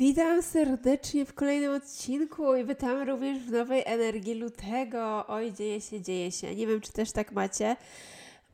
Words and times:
Witam 0.00 0.42
serdecznie 0.42 1.24
w 1.24 1.34
kolejnym 1.34 1.72
odcinku 1.72 2.56
i 2.56 2.64
witamy 2.64 3.04
również 3.04 3.38
w 3.38 3.50
nowej 3.50 3.82
energii 3.86 4.34
lutego. 4.34 5.26
Oj, 5.26 5.52
dzieje 5.52 5.80
się, 5.80 6.00
dzieje 6.00 6.32
się. 6.32 6.54
Nie 6.54 6.66
wiem, 6.66 6.80
czy 6.80 6.92
też 6.92 7.12
tak 7.12 7.32
macie, 7.32 7.76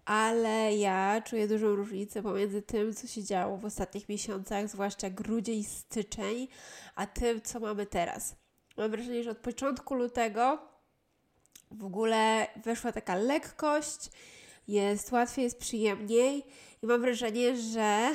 ale 0.05 0.77
ja 0.77 1.23
czuję 1.25 1.49
dużą 1.49 1.67
różnicę 1.67 2.23
pomiędzy 2.23 2.63
tym, 2.63 2.95
co 2.95 3.07
się 3.07 3.25
działo 3.25 3.57
w 3.57 3.65
ostatnich 3.65 4.09
miesiącach, 4.09 4.69
zwłaszcza 4.69 5.11
grudzień, 5.11 5.65
styczeń, 5.65 6.49
a 6.95 7.07
tym, 7.07 7.43
co 7.43 7.61
mamy 7.61 7.87
teraz. 7.87 8.37
Mam 8.77 8.91
wrażenie, 8.91 9.23
że 9.23 9.31
od 9.31 9.39
początku 9.39 9.95
lutego 9.95 10.59
w 11.71 11.85
ogóle 11.85 12.47
weszła 12.65 12.93
taka 12.93 13.15
lekkość, 13.15 14.11
jest 14.69 15.13
łatwiej, 15.13 15.45
jest 15.45 15.59
przyjemniej 15.59 16.45
i 16.83 16.87
mam 16.87 17.01
wrażenie, 17.01 17.57
że 17.57 18.11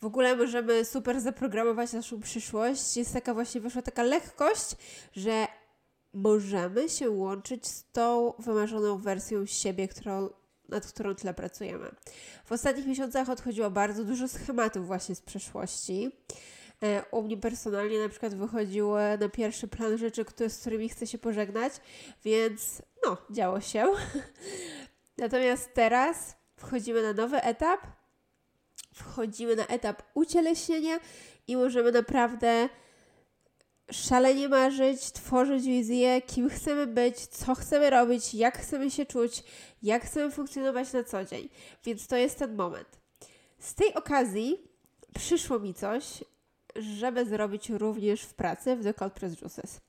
w 0.00 0.06
ogóle 0.06 0.36
możemy 0.36 0.84
super 0.84 1.20
zaprogramować 1.20 1.92
naszą 1.92 2.20
przyszłość. 2.20 2.96
Jest 2.96 3.12
taka 3.12 3.34
właśnie, 3.34 3.60
wyszła 3.60 3.82
taka 3.82 4.02
lekkość, 4.02 4.76
że 5.12 5.46
możemy 6.14 6.88
się 6.88 7.10
łączyć 7.10 7.66
z 7.66 7.90
tą 7.92 8.32
wymarzoną 8.38 8.98
wersją 8.98 9.46
siebie, 9.46 9.88
którą, 9.88 10.30
nad 10.68 10.86
którą 10.86 11.14
tyle 11.14 11.34
pracujemy. 11.34 11.90
W 12.44 12.52
ostatnich 12.52 12.86
miesiącach 12.86 13.30
odchodziło 13.30 13.70
bardzo 13.70 14.04
dużo 14.04 14.28
schematów 14.28 14.86
właśnie 14.86 15.14
z 15.14 15.20
przeszłości. 15.20 16.10
E, 16.82 17.04
u 17.10 17.22
mnie 17.22 17.36
personalnie 17.36 18.00
na 18.00 18.08
przykład 18.08 18.34
wychodziły 18.34 19.00
na 19.20 19.28
pierwszy 19.28 19.68
plan 19.68 19.98
rzeczy, 19.98 20.24
które, 20.24 20.50
z 20.50 20.58
którymi 20.58 20.88
chcę 20.88 21.06
się 21.06 21.18
pożegnać, 21.18 21.72
więc 22.24 22.82
no, 23.06 23.16
działo 23.30 23.60
się. 23.60 23.86
Natomiast 25.18 25.74
teraz 25.74 26.36
wchodzimy 26.56 27.02
na 27.02 27.12
nowy 27.12 27.42
etap, 27.42 27.80
wchodzimy 28.94 29.56
na 29.56 29.66
etap 29.66 30.02
ucieleśnienia 30.14 30.98
i 31.46 31.56
możemy 31.56 31.92
naprawdę 31.92 32.68
szalenie 33.90 34.48
marzyć, 34.48 35.12
tworzyć 35.12 35.64
wizję, 35.64 36.22
kim 36.22 36.50
chcemy 36.50 36.86
być, 36.86 37.26
co 37.26 37.54
chcemy 37.54 37.90
robić, 37.90 38.34
jak 38.34 38.58
chcemy 38.58 38.90
się 38.90 39.06
czuć, 39.06 39.44
jak 39.82 40.04
chcemy 40.04 40.32
funkcjonować 40.32 40.92
na 40.92 41.04
co 41.04 41.24
dzień. 41.24 41.48
Więc 41.84 42.06
to 42.06 42.16
jest 42.16 42.38
ten 42.38 42.56
moment. 42.56 43.00
Z 43.58 43.74
tej 43.74 43.94
okazji 43.94 44.58
przyszło 45.14 45.58
mi 45.58 45.74
coś, 45.74 46.24
żeby 46.76 47.24
zrobić 47.24 47.70
również 47.70 48.22
w 48.22 48.34
pracy 48.34 48.76
w 48.76 48.82
The 48.82 48.94
Cold 48.94 49.12
Press 49.12 49.40
Juices. 49.40 49.80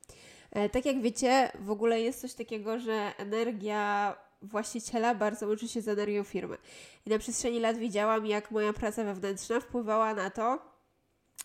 E, 0.51 0.69
tak 0.69 0.85
jak 0.85 1.01
wiecie, 1.01 1.51
w 1.59 1.71
ogóle 1.71 2.01
jest 2.01 2.21
coś 2.21 2.33
takiego, 2.33 2.79
że 2.79 3.11
energia 3.17 4.15
właściciela 4.41 5.15
bardzo 5.15 5.47
łączy 5.47 5.67
się 5.67 5.81
z 5.81 5.87
energią 5.87 6.23
firmy. 6.23 6.57
I 7.05 7.09
na 7.09 7.19
przestrzeni 7.19 7.59
lat 7.59 7.77
widziałam, 7.77 8.25
jak 8.25 8.51
moja 8.51 8.73
praca 8.73 9.03
wewnętrzna 9.03 9.59
wpływała 9.59 10.13
na 10.13 10.29
to, 10.29 10.75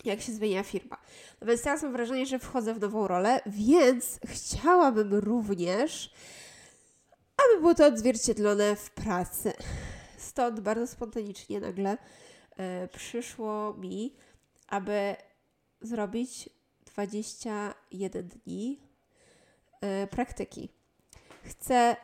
jak 0.05 0.21
się 0.21 0.33
zmienia 0.33 0.63
firma. 0.63 0.97
No 1.41 1.47
więc 1.47 1.63
teraz 1.63 1.83
mam 1.83 1.93
wrażenie, 1.93 2.27
że 2.27 2.39
wchodzę 2.39 2.75
w 2.75 2.81
nową 2.81 3.09
rolę, 3.09 3.41
więc 3.47 4.21
chciałabym 4.27 5.15
również, 5.15 6.13
aby 7.37 7.61
było 7.61 7.75
to 7.75 7.87
odzwierciedlone 7.87 8.77
w 8.77 8.91
pracy. 8.91 9.53
Stąd 10.19 10.61
bardzo 10.61 10.87
spontanicznie 10.87 11.61
nagle 11.61 11.99
e, 12.57 12.89
przyszło 12.89 13.75
mi, 13.75 14.17
aby 14.69 15.17
zrobić 15.81 16.49
21 16.87 18.29
dni 18.29 18.81
e, 19.81 20.07
praktyki. 20.07 20.69
Chcę 21.43 21.97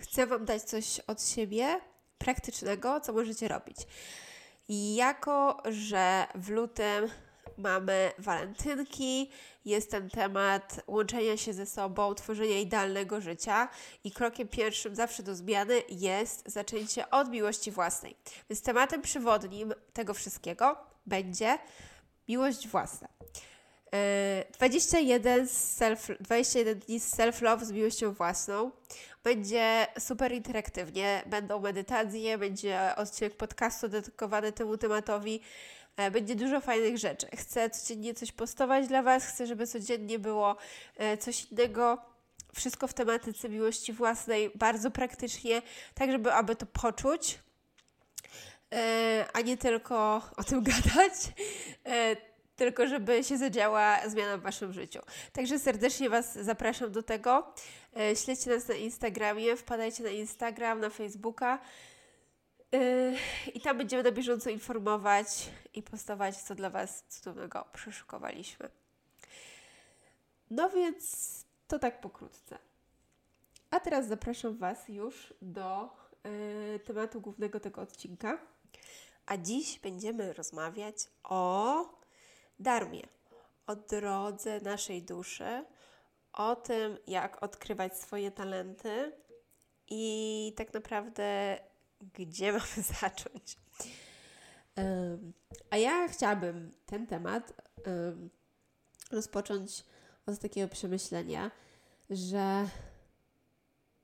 chcę 0.00 0.26
Wam 0.26 0.44
dać 0.44 0.62
coś 0.62 1.00
od 1.00 1.22
siebie 1.22 1.80
praktycznego, 2.18 3.00
co 3.00 3.12
możecie 3.12 3.48
robić. 3.48 3.76
Jako, 4.94 5.62
że 5.70 6.26
w 6.34 6.48
lutym 6.48 7.10
mamy 7.56 8.12
walentynki, 8.18 9.30
jest 9.64 9.90
ten 9.90 10.10
temat 10.10 10.80
łączenia 10.86 11.36
się 11.36 11.52
ze 11.52 11.66
sobą, 11.66 12.14
tworzenia 12.14 12.58
idealnego 12.58 13.20
życia 13.20 13.68
i 14.04 14.10
krokiem 14.10 14.48
pierwszym 14.48 14.94
zawsze 14.94 15.22
do 15.22 15.34
zmiany 15.34 15.82
jest 15.88 16.42
zaczęcie 16.46 17.10
od 17.10 17.30
miłości 17.30 17.70
własnej. 17.70 18.16
Więc 18.50 18.62
tematem 18.62 19.02
przewodnim 19.02 19.74
tego 19.92 20.14
wszystkiego 20.14 20.76
będzie 21.06 21.58
miłość 22.28 22.68
własna. 22.68 23.08
21, 24.52 25.48
self, 25.48 26.08
21 26.20 26.78
dni 26.78 27.00
z 27.00 27.14
self-love 27.14 27.64
z 27.64 27.72
miłością 27.72 28.12
własną. 28.12 28.70
Będzie 29.24 29.86
super 29.98 30.32
interaktywnie, 30.32 31.22
będą 31.26 31.60
medytacje, 31.60 32.38
będzie 32.38 32.96
odcinek 32.96 33.36
podcastu 33.36 33.88
dedykowany 33.88 34.52
temu 34.52 34.76
tematowi. 34.76 35.40
E, 35.96 36.10
będzie 36.10 36.34
dużo 36.34 36.60
fajnych 36.60 36.98
rzeczy. 36.98 37.26
Chcę 37.36 37.70
codziennie 37.70 38.14
coś 38.14 38.32
postować 38.32 38.88
dla 38.88 39.02
Was, 39.02 39.26
chcę, 39.26 39.46
żeby 39.46 39.66
codziennie 39.66 40.18
było 40.18 40.56
e, 40.96 41.16
coś 41.16 41.44
innego. 41.44 41.98
Wszystko 42.54 42.86
w 42.86 42.94
tematyce 42.94 43.48
miłości 43.48 43.92
własnej, 43.92 44.50
bardzo 44.54 44.90
praktycznie, 44.90 45.62
tak 45.94 46.10
żeby 46.10 46.32
aby 46.32 46.56
to 46.56 46.66
poczuć, 46.66 47.38
e, 48.72 49.24
a 49.32 49.40
nie 49.40 49.56
tylko 49.56 50.22
o 50.36 50.44
tym 50.44 50.62
gadać 50.70 51.12
tylko 52.60 52.86
żeby 52.86 53.24
się 53.24 53.38
zadziała 53.38 54.08
zmiana 54.08 54.36
w 54.36 54.42
Waszym 54.42 54.72
życiu. 54.72 55.00
Także 55.32 55.58
serdecznie 55.58 56.10
Was 56.10 56.34
zapraszam 56.34 56.92
do 56.92 57.02
tego. 57.02 57.52
E, 57.96 58.16
śledźcie 58.16 58.50
nas 58.50 58.68
na 58.68 58.74
Instagramie, 58.74 59.56
wpadajcie 59.56 60.02
na 60.02 60.08
Instagram, 60.08 60.80
na 60.80 60.90
Facebooka 60.90 61.58
e, 62.74 63.12
i 63.54 63.60
tam 63.60 63.78
będziemy 63.78 64.02
na 64.02 64.12
bieżąco 64.12 64.50
informować 64.50 65.50
i 65.74 65.82
postować, 65.82 66.36
co 66.36 66.54
dla 66.54 66.70
Was 66.70 67.04
cudownego 67.08 67.64
przeszukowaliśmy. 67.72 68.68
No 70.50 70.70
więc 70.70 71.44
to 71.68 71.78
tak 71.78 72.00
pokrótce. 72.00 72.58
A 73.70 73.80
teraz 73.80 74.06
zapraszam 74.06 74.56
Was 74.56 74.88
już 74.88 75.34
do 75.42 75.88
y, 76.74 76.80
tematu 76.84 77.20
głównego 77.20 77.60
tego 77.60 77.80
odcinka. 77.80 78.38
A 79.26 79.36
dziś 79.36 79.78
będziemy 79.78 80.32
rozmawiać 80.32 80.96
o 81.24 81.99
darmie, 82.60 83.02
o 83.66 83.76
drodze 83.76 84.60
naszej 84.60 85.02
duszy, 85.02 85.64
o 86.32 86.56
tym, 86.56 86.98
jak 87.06 87.42
odkrywać 87.42 87.98
swoje 87.98 88.30
talenty 88.30 89.12
i 89.88 90.52
tak 90.56 90.74
naprawdę 90.74 91.58
gdzie 92.18 92.52
mamy 92.58 92.82
zacząć. 93.00 93.56
A 95.70 95.76
ja 95.76 96.08
chciałabym 96.08 96.72
ten 96.86 97.06
temat 97.06 97.52
rozpocząć 99.10 99.84
od 100.26 100.38
takiego 100.38 100.68
przemyślenia, 100.68 101.50
że 102.10 102.68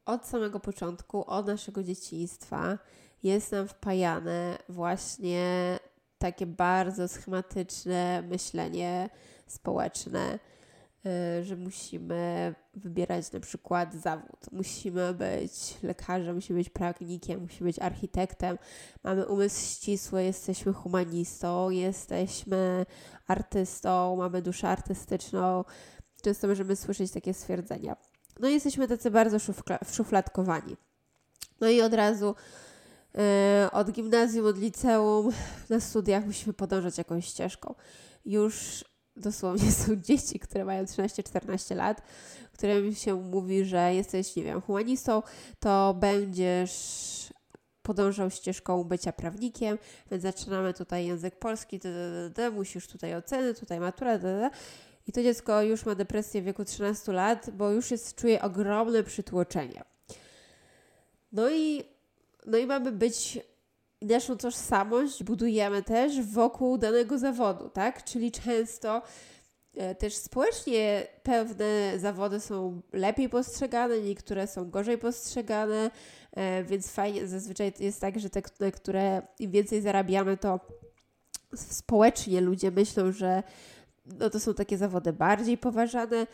od 0.05 0.27
samego 0.27 0.61
początku, 0.61 1.31
od 1.31 1.47
naszego 1.47 1.83
dzieciństwa 1.83 2.79
jest 3.23 3.53
nam 3.53 3.69
wpajane 3.69 4.59
właśnie 4.69 5.79
takie 6.19 6.47
bardzo 6.47 7.09
schematyczne 7.09 8.23
myślenie 8.23 9.11
społeczne, 9.47 10.39
y, 11.07 11.45
że 11.45 11.57
musimy 11.57 12.55
wybierać 12.75 13.33
na 13.33 13.41
przykład 13.41 13.95
zawód. 13.95 14.53
Musimy 14.53 15.15
być 15.15 15.75
lekarzem, 15.83 16.35
musimy 16.35 16.59
być 16.59 16.71
prawnikiem, 16.71 17.41
musimy 17.41 17.69
być 17.69 17.79
architektem. 17.79 18.59
Mamy 19.05 19.27
umysł 19.27 19.67
ścisły, 19.67 20.25
jesteśmy 20.25 20.73
humanistą, 20.73 21.71
jesteśmy 21.71 22.87
artystą, 23.27 24.17
mamy 24.17 24.43
duszę 24.43 24.69
artystyczną. 24.69 25.65
Często 26.23 26.49
możemy 26.49 26.77
słyszeć 26.77 27.13
takie 27.13 27.35
stwierdzenia. 27.35 27.97
No 28.41 28.49
i 28.49 28.53
jesteśmy 28.53 28.89
tacy 28.89 29.11
bardzo 29.11 29.39
szufladkowani. 29.93 30.77
No 31.61 31.69
i 31.69 31.83
od 31.83 31.95
razu 31.95 32.35
od 33.73 33.91
gimnazjum, 33.91 34.47
od 34.47 34.59
liceum 34.59 35.33
na 35.69 35.81
studiach 35.81 36.27
musimy 36.27 36.53
podążać 36.53 36.99
jakąś 36.99 37.27
ścieżką. 37.27 37.75
Już 38.25 38.85
dosłownie 39.17 39.73
są 39.83 39.97
dzieci, 39.97 40.39
które 40.39 40.65
mają 40.65 40.85
13-14 40.85 41.77
lat, 41.77 42.03
którym 42.53 42.95
się 42.95 43.15
mówi, 43.15 43.65
że 43.65 43.95
jesteś, 43.95 44.37
nie 44.37 44.45
wiem, 44.45 44.61
humanistą, 44.61 45.23
to 45.61 45.95
będziesz 46.01 46.77
podążał 47.83 48.31
ścieżką 48.31 48.85
bycia 48.85 49.13
prawnikiem, 49.13 49.79
więc 50.11 50.23
zaczynamy 50.23 50.75
tutaj 50.75 51.07
język 51.07 51.39
polski, 51.39 51.79
d, 51.79 51.93
d, 51.93 52.31
d, 52.31 52.51
musisz 52.51 52.89
tutaj 52.89 53.15
oceny, 53.15 53.55
tutaj 53.55 53.81
matura, 53.81 54.19
d, 54.19 54.41
d, 54.41 54.51
I 55.07 55.13
to 55.13 55.23
dziecko 55.23 55.63
już 55.63 55.87
ma 55.87 55.95
depresję 55.95 56.43
w 56.43 56.45
wieku 56.45 56.65
13 56.65 57.13
lat, 57.13 57.51
bo 57.51 57.71
już 57.71 57.91
jest, 57.91 58.15
czuje 58.15 58.43
ogromne 58.43 59.03
przytłoczenie. 59.03 59.85
No 61.33 61.51
i, 61.51 61.85
no 62.47 62.59
i 62.59 62.67
mamy 62.67 62.93
być 62.93 63.39
naszą 64.03 64.37
tożsamość 64.37 65.25
budujemy 65.25 65.83
też 65.83 66.21
wokół 66.21 66.79
danego 66.79 67.19
zawodu, 67.19 67.69
tak? 67.69 68.05
Czyli 68.05 68.33
często 68.33 69.03
e, 69.77 69.95
też 69.95 70.15
społecznie 70.15 71.07
pewne 71.23 71.93
zawody 71.99 72.41
są 72.41 72.81
lepiej 72.93 73.29
postrzegane, 73.29 74.01
niektóre 74.01 74.47
są 74.47 74.71
gorzej 74.71 74.99
postrzegane, 74.99 75.91
e, 76.33 76.65
więc 76.65 76.91
fajnie, 76.91 77.27
zazwyczaj 77.27 77.73
jest 77.81 78.01
tak, 78.01 78.21
że 78.21 78.31
te, 78.31 78.73
które 78.73 79.23
im 79.39 79.51
więcej 79.51 79.83
zarabiamy, 79.83 80.37
to 80.37 80.61
społecznie 81.55 82.41
ludzie 82.41 82.71
myślą, 82.71 83.13
że 83.13 83.43
no 84.19 84.31
to 84.31 84.41
są 84.41 84.55
takie 84.55 84.79
zawody 84.79 85.13
bardziej 85.13 85.59
poważane, 85.59 86.27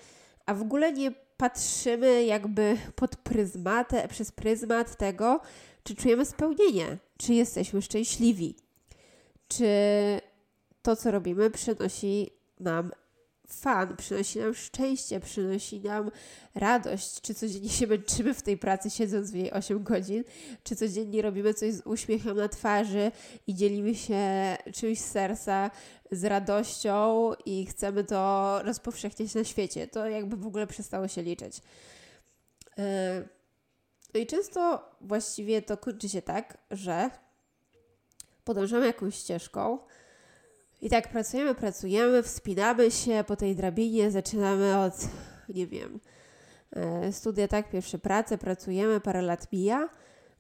a 0.47 0.55
w 0.55 0.63
ogóle 0.63 0.93
nie 0.93 1.11
patrzymy 1.37 2.25
jakby 2.25 2.77
pod 2.95 3.17
pryzmatę, 3.17 4.09
przez 4.09 4.33
pryzmat 4.33 4.97
tego, 4.97 5.41
czy 5.83 5.95
czujemy 5.95 6.25
spełnienie, 6.25 6.99
czy 7.19 7.35
jesteśmy 7.35 7.83
szczęśliwi, 7.83 8.57
czy 9.49 9.67
to, 10.83 10.97
co 10.97 11.11
robimy, 11.11 11.51
przynosi 11.51 12.31
nam 12.61 12.93
fan, 13.49 13.97
przynosi 13.97 14.39
nam 14.39 14.55
szczęście, 14.55 15.21
przynosi 15.21 15.81
nam 15.81 16.11
radość, 16.55 17.21
czy 17.21 17.35
codziennie 17.35 17.69
się 17.69 17.87
męczymy 17.87 18.35
w 18.35 18.43
tej 18.43 18.59
pracy, 18.59 18.91
siedząc 18.91 19.31
w 19.31 19.35
niej 19.35 19.53
8 19.53 19.83
godzin, 19.83 20.25
czy 20.65 20.77
codziennie 20.77 21.23
robimy 21.23 21.55
coś 21.55 21.75
z 21.75 21.87
uśmiechem 21.87 22.37
na 22.37 22.49
twarzy 22.49 23.13
i 23.47 23.55
dzielimy 23.55 23.95
się 23.95 24.57
czymś 24.75 25.01
z 25.01 25.11
serca, 25.11 25.71
z 26.11 26.25
radością 26.25 27.31
i 27.47 27.67
chcemy 27.67 28.05
to 28.05 28.61
rozpowszechniać 28.63 29.35
na 29.35 29.45
świecie. 29.45 29.87
To 29.87 30.09
jakby 30.09 30.37
w 30.37 30.47
ogóle 30.47 30.67
przestało 30.67 31.09
się 31.09 31.23
liczyć. 31.23 31.61
No 32.79 33.42
i 34.19 34.27
często 34.27 34.91
właściwie 35.01 35.63
to 35.63 35.77
kończy 35.77 36.09
się 36.09 36.23
tak, 36.23 36.59
że 36.71 37.11
podążamy 38.45 38.87
jakąś 38.87 39.15
ścieżką, 39.15 39.79
i 40.83 40.91
tak 40.91 41.09
pracujemy, 41.09 41.55
pracujemy, 41.55 42.23
wspinamy 42.23 42.91
się 42.91 43.25
po 43.27 43.37
tej 43.37 43.57
drabinie, 43.57 44.11
zaczynamy 44.11 44.79
od, 44.79 44.95
nie 45.49 45.67
wiem, 45.67 46.01
e, 46.73 47.13
studia, 47.13 47.49
tak, 47.49 47.71
pierwsze 47.71 47.99
prace, 47.99 48.39
pracujemy, 48.39 49.01
parę 49.01 49.23
lat 49.23 49.53
mija, 49.53 49.89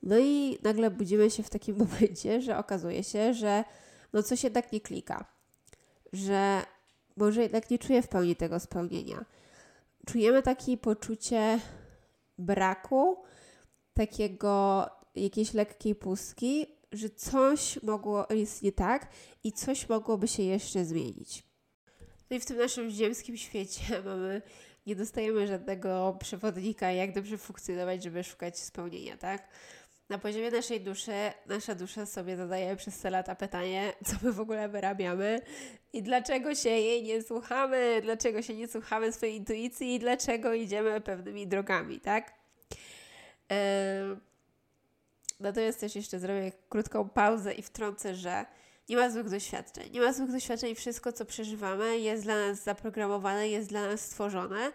no 0.02 0.19
i 0.19 0.58
nagle 0.62 0.90
budzimy 0.90 1.30
się 1.30 1.42
w 1.42 1.50
takim 1.50 1.76
momencie, 1.84 2.40
że 2.40 2.58
okazuje 2.58 3.04
się, 3.04 3.34
że 3.34 3.64
no 4.12 4.22
coś 4.22 4.44
jednak 4.44 4.72
nie 4.72 4.80
klika, 4.80 5.24
że 6.12 6.62
może 7.16 7.42
jednak 7.42 7.70
nie 7.70 7.78
czuję 7.78 8.02
w 8.02 8.08
pełni 8.08 8.36
tego 8.36 8.60
spełnienia. 8.60 9.24
Czujemy 10.06 10.42
takie 10.42 10.76
poczucie 10.76 11.58
braku, 12.38 13.16
takiego 13.94 14.87
jakiejś 15.15 15.55
lekkiej 15.55 15.94
pustki, 15.94 16.67
że 16.93 17.11
coś 17.11 17.83
mogło 17.83 18.27
jest 18.31 18.62
nie 18.62 18.73
tak 18.73 19.09
i 19.44 19.53
coś 19.53 19.89
mogłoby 19.89 20.29
się 20.29 20.43
jeszcze 20.43 20.85
zmienić. 20.85 21.43
No 22.31 22.37
i 22.37 22.41
w 22.41 22.47
tym 22.47 22.59
naszym 22.59 22.91
ziemskim 22.91 23.37
świecie 23.37 23.83
mamy, 24.05 24.43
nie 24.87 24.97
dostajemy 24.97 25.47
żadnego 25.47 26.17
przewodnika, 26.21 26.91
jak 26.91 27.15
dobrze 27.15 27.39
funkcjonować, 27.39 28.03
żeby 28.03 28.25
szukać 28.25 28.59
spełnienia, 28.59 29.17
tak? 29.17 29.49
Na 30.09 30.19
poziomie 30.19 30.50
naszej 30.50 30.81
duszy, 30.81 31.12
nasza 31.47 31.75
dusza 31.75 32.06
sobie 32.06 32.37
zadaje 32.37 32.77
przez 32.77 32.99
te 32.99 33.11
lata 33.11 33.35
pytanie, 33.35 33.93
co 34.06 34.12
my 34.23 34.33
w 34.33 34.41
ogóle 34.41 34.69
wyrabiamy 34.69 35.41
i 35.93 36.03
dlaczego 36.03 36.55
się 36.55 36.71
jej 36.71 37.03
nie 37.03 37.23
słuchamy, 37.23 38.00
dlaczego 38.03 38.43
się 38.43 38.55
nie 38.55 38.69
słuchamy 38.69 39.12
swojej 39.12 39.37
intuicji 39.37 39.94
i 39.94 39.99
dlaczego 39.99 40.55
idziemy 40.55 41.00
pewnymi 41.00 41.47
drogami, 41.47 42.00
tak? 42.00 42.35
Natomiast 45.41 45.81
też 45.81 45.97
jeszcze 45.97 46.19
zrobię 46.19 46.53
krótką 46.69 47.09
pauzę 47.09 47.55
i 47.55 47.62
wtrącę, 47.62 48.15
że 48.15 48.47
nie 48.89 48.97
ma 48.97 49.11
złych 49.11 49.31
doświadczeń. 49.31 49.93
Nie 49.93 50.00
ma 50.00 50.12
złych 50.12 50.33
doświadczeń. 50.33 50.75
Wszystko, 50.75 51.12
co 51.12 51.25
przeżywamy, 51.25 51.99
jest 51.99 52.23
dla 52.23 52.35
nas 52.35 52.62
zaprogramowane, 52.62 53.49
jest 53.49 53.69
dla 53.69 53.87
nas 53.87 54.00
stworzone 54.00 54.73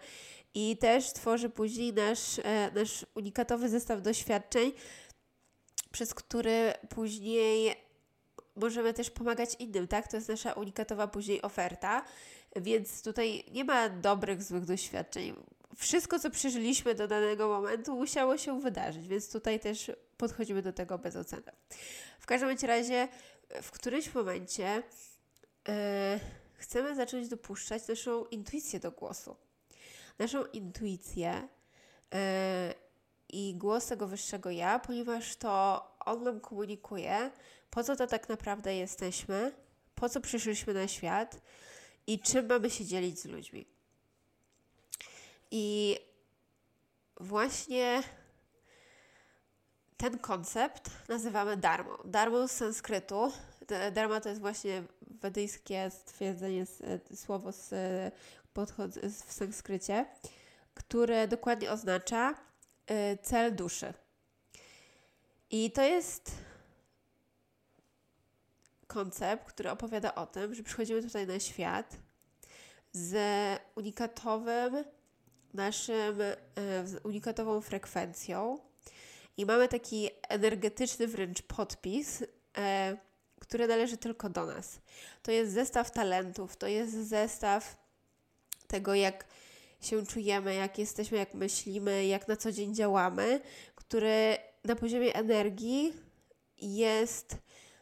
i 0.54 0.76
też 0.76 1.12
tworzy 1.12 1.50
później 1.50 1.92
nasz, 1.92 2.38
e, 2.38 2.70
nasz 2.74 3.06
unikatowy 3.14 3.68
zestaw 3.68 4.02
doświadczeń, 4.02 4.72
przez 5.92 6.14
który 6.14 6.72
później 6.88 7.74
możemy 8.56 8.94
też 8.94 9.10
pomagać 9.10 9.50
innym, 9.58 9.88
tak? 9.88 10.08
To 10.08 10.16
jest 10.16 10.28
nasza 10.28 10.52
unikatowa 10.52 11.08
później 11.08 11.42
oferta, 11.42 12.04
więc 12.56 13.02
tutaj 13.02 13.44
nie 13.52 13.64
ma 13.64 13.88
dobrych, 13.88 14.42
złych 14.42 14.64
doświadczeń 14.64 15.34
wszystko, 15.78 16.18
co 16.18 16.30
przeżyliśmy 16.30 16.94
do 16.94 17.08
danego 17.08 17.48
momentu, 17.48 17.96
musiało 17.96 18.38
się 18.38 18.60
wydarzyć, 18.60 19.08
więc 19.08 19.32
tutaj 19.32 19.60
też 19.60 19.90
podchodzimy 20.16 20.62
do 20.62 20.72
tego 20.72 20.98
bez 20.98 21.16
oceny. 21.16 21.52
W 22.20 22.26
każdym 22.26 22.56
razie, 22.62 23.08
w 23.62 23.70
którymś 23.70 24.14
momencie 24.14 24.82
yy, 25.68 25.74
chcemy 26.52 26.94
zacząć 26.94 27.28
dopuszczać 27.28 27.88
naszą 27.88 28.24
intuicję 28.24 28.80
do 28.80 28.90
głosu. 28.90 29.36
Naszą 30.18 30.44
intuicję 30.44 31.48
yy, 32.12 32.18
i 33.28 33.54
głos 33.54 33.86
tego 33.86 34.06
wyższego 34.06 34.50
ja, 34.50 34.78
ponieważ 34.78 35.36
to 35.36 35.82
on 36.00 36.22
nam 36.22 36.40
komunikuje, 36.40 37.30
po 37.70 37.84
co 37.84 37.96
to 37.96 38.06
tak 38.06 38.28
naprawdę 38.28 38.76
jesteśmy, 38.76 39.52
po 39.94 40.08
co 40.08 40.20
przyszliśmy 40.20 40.74
na 40.74 40.88
świat 40.88 41.40
i 42.06 42.20
czym 42.20 42.46
mamy 42.46 42.70
się 42.70 42.84
dzielić 42.84 43.18
z 43.20 43.24
ludźmi. 43.24 43.77
I 45.50 45.98
właśnie 47.20 48.02
ten 49.96 50.18
koncept 50.18 50.90
nazywamy 51.08 51.56
darmą. 51.56 51.96
Darmą 52.04 52.48
z 52.48 52.52
sanskrytu. 52.52 53.32
Dharma 53.92 54.20
to 54.20 54.28
jest 54.28 54.40
właśnie 54.40 54.82
wedyjskie 55.00 55.90
stwierdzenie, 55.90 56.66
słowo 57.14 57.52
z, 57.52 57.74
podchod, 58.52 58.90
w 59.26 59.32
sanskrycie, 59.32 60.06
które 60.74 61.28
dokładnie 61.28 61.70
oznacza 61.70 62.34
y, 62.90 63.18
cel 63.22 63.54
duszy. 63.54 63.94
I 65.50 65.70
to 65.70 65.82
jest 65.82 66.30
koncept, 68.86 69.44
który 69.44 69.70
opowiada 69.70 70.14
o 70.14 70.26
tym, 70.26 70.54
że 70.54 70.62
przychodzimy 70.62 71.02
tutaj 71.02 71.26
na 71.26 71.40
świat 71.40 71.96
z 72.92 73.16
unikatowym 73.74 74.84
naszym 75.54 76.20
e, 76.20 76.34
unikatową 77.04 77.60
frekwencją 77.60 78.58
i 79.36 79.46
mamy 79.46 79.68
taki 79.68 80.10
energetyczny 80.28 81.06
wręcz 81.06 81.42
podpis, 81.42 82.24
e, 82.58 82.96
który 83.40 83.66
należy 83.66 83.96
tylko 83.96 84.28
do 84.28 84.46
nas. 84.46 84.80
To 85.22 85.32
jest 85.32 85.52
zestaw 85.52 85.90
talentów, 85.90 86.56
to 86.56 86.66
jest 86.66 86.94
zestaw 86.94 87.76
tego, 88.66 88.94
jak 88.94 89.24
się 89.80 90.06
czujemy, 90.06 90.54
jak 90.54 90.78
jesteśmy, 90.78 91.18
jak 91.18 91.34
myślimy, 91.34 92.06
jak 92.06 92.28
na 92.28 92.36
co 92.36 92.52
dzień 92.52 92.74
działamy, 92.74 93.40
który 93.74 94.36
na 94.64 94.76
poziomie 94.76 95.14
energii 95.14 95.92
jest 96.58 97.36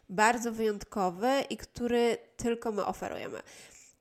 bardzo 0.08 0.52
wyjątkowy 0.52 1.44
i 1.50 1.56
który 1.56 2.18
tylko 2.36 2.72
my 2.72 2.84
oferujemy. 2.84 3.42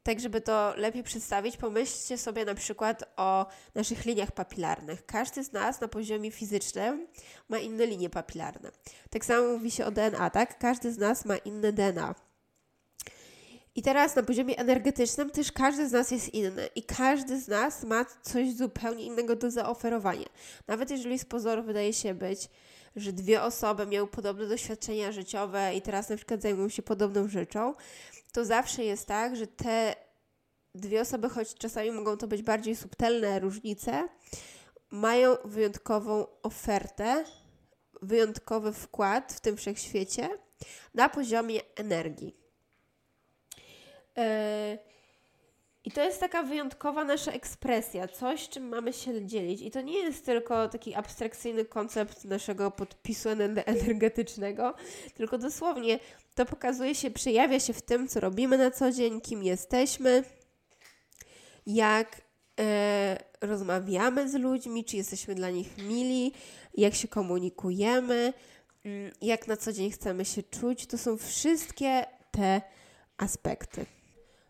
Tak, 0.05 0.19
żeby 0.19 0.41
to 0.41 0.73
lepiej 0.77 1.03
przedstawić, 1.03 1.57
pomyślcie 1.57 2.17
sobie 2.17 2.45
na 2.45 2.55
przykład 2.55 3.03
o 3.17 3.45
naszych 3.75 4.05
liniach 4.05 4.31
papilarnych. 4.31 5.05
Każdy 5.05 5.43
z 5.43 5.53
nas 5.53 5.81
na 5.81 5.87
poziomie 5.87 6.31
fizycznym 6.31 7.07
ma 7.49 7.57
inne 7.57 7.85
linie 7.85 8.09
papilarne. 8.09 8.71
Tak 9.09 9.25
samo 9.25 9.47
mówi 9.47 9.71
się 9.71 9.85
o 9.85 9.91
DNA, 9.91 10.29
tak? 10.29 10.59
Każdy 10.59 10.91
z 10.93 10.97
nas 10.97 11.25
ma 11.25 11.37
inne 11.37 11.73
DNA. 11.73 12.15
I 13.75 13.81
teraz 13.81 14.15
na 14.15 14.23
poziomie 14.23 14.57
energetycznym 14.57 15.29
też 15.29 15.51
każdy 15.51 15.89
z 15.89 15.91
nas 15.91 16.11
jest 16.11 16.33
inny 16.33 16.69
i 16.75 16.83
każdy 16.83 17.41
z 17.41 17.47
nas 17.47 17.83
ma 17.83 18.05
coś 18.21 18.53
zupełnie 18.53 19.03
innego 19.03 19.35
do 19.35 19.51
zaoferowania. 19.51 20.27
Nawet 20.67 20.89
jeżeli 20.89 21.19
z 21.19 21.25
pozoru 21.25 21.63
wydaje 21.63 21.93
się 21.93 22.13
być, 22.13 22.49
że 22.95 23.13
dwie 23.13 23.41
osoby 23.41 23.85
miały 23.85 24.07
podobne 24.07 24.47
doświadczenia 24.47 25.11
życiowe 25.11 25.75
i 25.75 25.81
teraz 25.81 26.09
na 26.09 26.15
przykład 26.15 26.41
zajmują 26.41 26.69
się 26.69 26.81
podobną 26.81 27.27
rzeczą, 27.27 27.73
to 28.31 28.45
zawsze 28.45 28.83
jest 28.83 29.07
tak, 29.07 29.35
że 29.35 29.47
te 29.47 29.95
dwie 30.75 31.01
osoby, 31.01 31.29
choć 31.29 31.55
czasami 31.55 31.91
mogą 31.91 32.17
to 32.17 32.27
być 32.27 32.41
bardziej 32.41 32.75
subtelne 32.75 33.39
różnice, 33.39 34.09
mają 34.91 35.35
wyjątkową 35.45 36.27
ofertę, 36.43 37.23
wyjątkowy 38.01 38.73
wkład 38.73 39.33
w 39.33 39.39
tym 39.39 39.57
wszechświecie 39.57 40.29
na 40.93 41.09
poziomie 41.09 41.61
energii. 41.75 42.37
Yy, 44.17 44.94
I 45.85 45.91
to 45.91 46.03
jest 46.03 46.19
taka 46.19 46.43
wyjątkowa 46.43 47.03
nasza 47.03 47.31
ekspresja, 47.31 48.07
coś, 48.07 48.49
czym 48.49 48.67
mamy 48.67 48.93
się 48.93 49.25
dzielić. 49.25 49.61
I 49.61 49.71
to 49.71 49.81
nie 49.81 49.99
jest 49.99 50.25
tylko 50.25 50.69
taki 50.69 50.95
abstrakcyjny 50.95 51.65
koncept 51.65 52.25
naszego 52.25 52.71
podpisu 52.71 53.29
energetycznego, 53.65 54.73
tylko 55.13 55.37
dosłownie 55.37 55.99
to 56.35 56.45
pokazuje 56.45 56.95
się, 56.95 57.11
przejawia 57.11 57.59
się 57.59 57.73
w 57.73 57.81
tym, 57.81 58.07
co 58.07 58.19
robimy 58.19 58.57
na 58.57 58.71
co 58.71 58.91
dzień, 58.91 59.21
kim 59.21 59.43
jesteśmy, 59.43 60.23
jak 61.67 62.21
e, 62.59 63.17
rozmawiamy 63.41 64.29
z 64.29 64.33
ludźmi, 64.33 64.85
czy 64.85 64.97
jesteśmy 64.97 65.35
dla 65.35 65.49
nich 65.49 65.77
mili, 65.77 66.31
jak 66.77 66.95
się 66.95 67.07
komunikujemy, 67.07 68.33
mm, 68.85 69.11
jak 69.21 69.47
na 69.47 69.57
co 69.57 69.73
dzień 69.73 69.91
chcemy 69.91 70.25
się 70.25 70.43
czuć. 70.43 70.85
To 70.85 70.97
są 70.97 71.17
wszystkie 71.17 72.05
te 72.31 72.61
aspekty. 73.17 73.85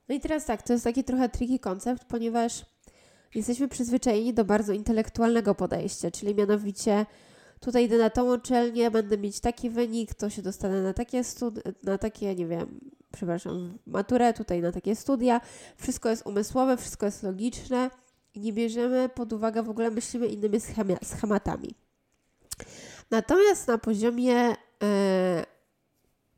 No 0.09 0.15
i 0.15 0.19
teraz 0.19 0.45
tak, 0.45 0.61
to 0.61 0.73
jest 0.73 0.85
taki 0.85 1.03
trochę 1.03 1.29
tricky 1.29 1.59
koncept, 1.59 2.05
ponieważ 2.05 2.65
jesteśmy 3.35 3.67
przyzwyczajeni 3.67 4.33
do 4.33 4.45
bardzo 4.45 4.73
intelektualnego 4.73 5.55
podejścia, 5.55 6.11
czyli 6.11 6.35
mianowicie 6.35 7.05
tutaj 7.59 7.85
idę 7.85 7.97
na 7.97 8.09
tą 8.09 8.35
uczelnię, 8.35 8.91
będę 8.91 9.17
mieć 9.17 9.39
taki 9.39 9.69
wynik, 9.69 10.13
to 10.13 10.29
się 10.29 10.41
dostanę 10.41 10.81
na 10.83 10.93
takie 10.93 11.23
studia, 11.23 11.63
na 11.83 11.97
takie, 11.97 12.35
nie 12.35 12.47
wiem, 12.47 12.79
przepraszam, 13.11 13.77
maturę, 13.87 14.33
tutaj 14.33 14.61
na 14.61 14.71
takie 14.71 14.95
studia. 14.95 15.41
Wszystko 15.77 16.09
jest 16.09 16.25
umysłowe, 16.27 16.77
wszystko 16.77 17.05
jest 17.05 17.23
logiczne 17.23 17.89
nie 18.35 18.53
bierzemy 18.53 19.09
pod 19.09 19.33
uwagę, 19.33 19.63
w 19.63 19.69
ogóle 19.69 19.91
myślimy 19.91 20.27
innymi 20.27 20.59
schematami. 21.03 21.75
Natomiast 23.11 23.67
na 23.67 23.77
poziomie 23.77 24.55
e, 24.83 25.45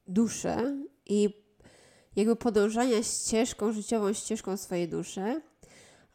duszy 0.07 0.85
i 1.05 1.46
jakby 2.17 2.35
podążania 2.35 3.03
ścieżką, 3.03 3.71
życiową 3.71 4.13
ścieżką 4.13 4.57
swojej 4.57 4.87
duszy, 4.87 5.41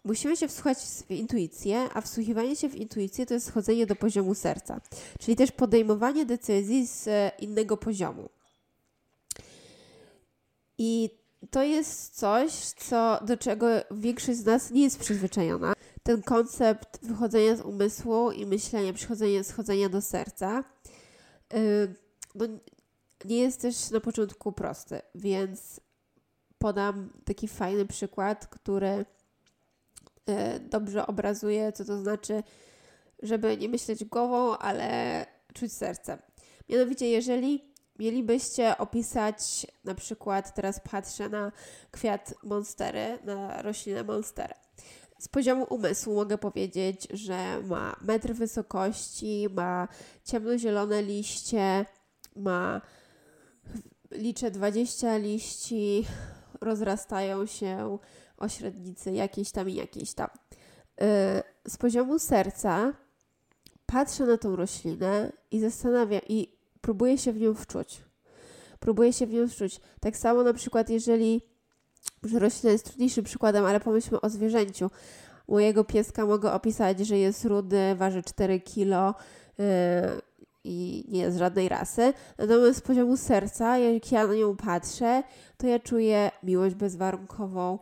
musimy 0.05 0.37
się 0.37 0.49
wsłuchać 0.49 0.79
w 0.79 1.11
intuicję, 1.11 1.89
a 1.95 2.01
wsłuchiwanie 2.01 2.57
się 2.57 2.69
w 2.69 2.75
intuicję 2.75 3.27
to 3.27 3.35
jest 3.35 3.47
schodzenie 3.47 3.87
do 3.87 3.97
poziomu 3.97 4.35
serca, 4.35 4.81
czyli 5.21 5.37
też 5.37 5.53
podejmowanie 5.53 6.27
decyzji 6.27 6.87
z 6.87 7.09
innego 7.39 7.77
poziomu. 7.77 8.29
I 10.79 11.11
to 11.51 11.63
jest 11.63 12.19
coś, 12.19 12.53
co, 12.53 13.19
do 13.27 13.37
czego 13.37 13.67
większość 13.91 14.39
z 14.39 14.45
nas 14.45 14.71
nie 14.71 14.83
jest 14.83 14.99
przyzwyczajona. 14.99 15.73
Ten 16.03 16.23
koncept 16.23 17.07
wychodzenia 17.07 17.57
z 17.57 17.61
umysłu 17.61 18.31
i 18.31 18.47
myślenia, 18.47 18.93
przychodzenia, 18.93 19.45
schodzenia 19.45 19.89
do 19.89 20.01
serca, 20.01 20.65
yy, 21.53 21.95
no, 22.35 22.47
nie 23.25 23.37
jest 23.37 23.61
też 23.61 23.91
na 23.91 24.01
początku 24.01 24.53
prosty, 24.53 25.01
więc 25.15 25.81
podam 26.63 27.11
taki 27.25 27.49
fajny 27.49 27.87
przykład, 27.87 28.47
który 28.47 29.05
yy, 30.27 30.35
dobrze 30.61 31.07
obrazuje, 31.07 31.73
co 31.73 31.85
to 31.85 31.99
znaczy, 31.99 32.43
żeby 33.23 33.57
nie 33.57 33.69
myśleć 33.69 34.05
głową, 34.05 34.59
ale 34.59 35.27
czuć 35.55 35.73
sercem. 35.73 36.19
Mianowicie, 36.69 37.09
jeżeli 37.09 37.73
mielibyście 37.99 38.79
opisać, 38.79 39.67
na 39.85 39.95
przykład 39.95 40.55
teraz 40.55 40.81
patrzę 40.91 41.29
na 41.29 41.53
kwiat 41.91 42.35
monstery, 42.43 43.19
na 43.25 43.63
roślinę 43.63 44.05
monsterę. 44.05 44.55
Z 45.19 45.29
poziomu 45.29 45.67
umysłu 45.71 46.15
mogę 46.15 46.39
powiedzieć, 46.39 47.09
że 47.11 47.63
ma 47.63 47.97
metr 48.01 48.33
wysokości, 48.33 49.47
ma 49.51 49.89
ciemnozielone 50.25 51.03
liście, 51.03 51.87
ma 52.37 52.81
liczę 54.11 54.51
20 54.51 55.17
liści, 55.17 56.07
rozrastają 56.63 57.47
się 57.47 57.99
o 58.37 58.49
średnicy 58.49 59.13
jakiejś 59.13 59.51
tam 59.51 59.69
i 59.71 59.75
jakiejś 59.75 60.15
tam. 60.15 60.29
Y, 60.29 61.71
z 61.71 61.77
poziomu 61.77 62.19
serca 62.19 62.93
patrzę 63.87 64.27
na 64.27 64.39
tą 64.39 64.57
roślinę 64.57 65.33
i 65.51 65.61
zastanawiam 65.61 66.21
i 66.29 66.57
próbuję 66.81 67.19
się 67.19 67.33
w 67.33 67.41
nią 67.41 67.55
wczuć. 67.55 68.03
Próbuję 68.81 69.13
się 69.13 69.27
w 69.27 69.33
nią 69.33 69.49
wczuć. 69.49 69.81
Tak 70.01 70.17
samo 70.17 70.43
na 70.43 70.53
przykład, 70.53 70.91
jeżeli 70.91 71.43
że 72.23 72.39
roślina 72.39 72.73
jest 72.73 72.85
trudniejszym 72.85 73.25
przykładem, 73.25 73.65
ale 73.65 73.81
pomyślmy 73.81 74.21
o 74.21 74.29
zwierzęciu. 74.29 74.91
Mojego 75.49 75.85
pieska 75.85 76.27
mogę 76.27 76.53
opisać, 76.53 76.99
że 76.99 77.19
jest 77.19 77.45
rudy, 77.45 77.95
waży 77.95 78.23
4 78.23 78.61
kilo 78.61 79.15
yy, 79.59 79.65
i 80.65 81.05
nie 81.09 81.21
jest 81.21 81.39
żadnej 81.39 81.69
rasy. 81.69 82.13
Natomiast 82.39 82.79
z 82.79 82.83
poziomu 82.83 83.17
serca, 83.17 83.79
jak 83.79 84.13
ja 84.13 84.27
na 84.27 84.35
nią 84.35 84.57
patrzę, 84.57 85.23
to 85.57 85.67
ja 85.67 85.79
czuję 85.79 86.31
miłość 86.43 86.75
bezwarunkową, 86.75 87.79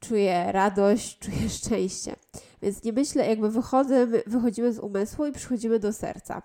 czuję 0.00 0.52
radość, 0.52 1.18
czuję 1.22 1.48
szczęście. 1.48 2.16
Więc 2.62 2.84
nie 2.84 2.92
myślę, 2.92 3.26
jakby 3.26 3.50
wychodzę, 3.50 4.06
wychodzimy 4.26 4.72
z 4.72 4.78
umysłu 4.78 5.26
i 5.26 5.32
przychodzimy 5.32 5.78
do 5.78 5.92
serca. 5.92 6.42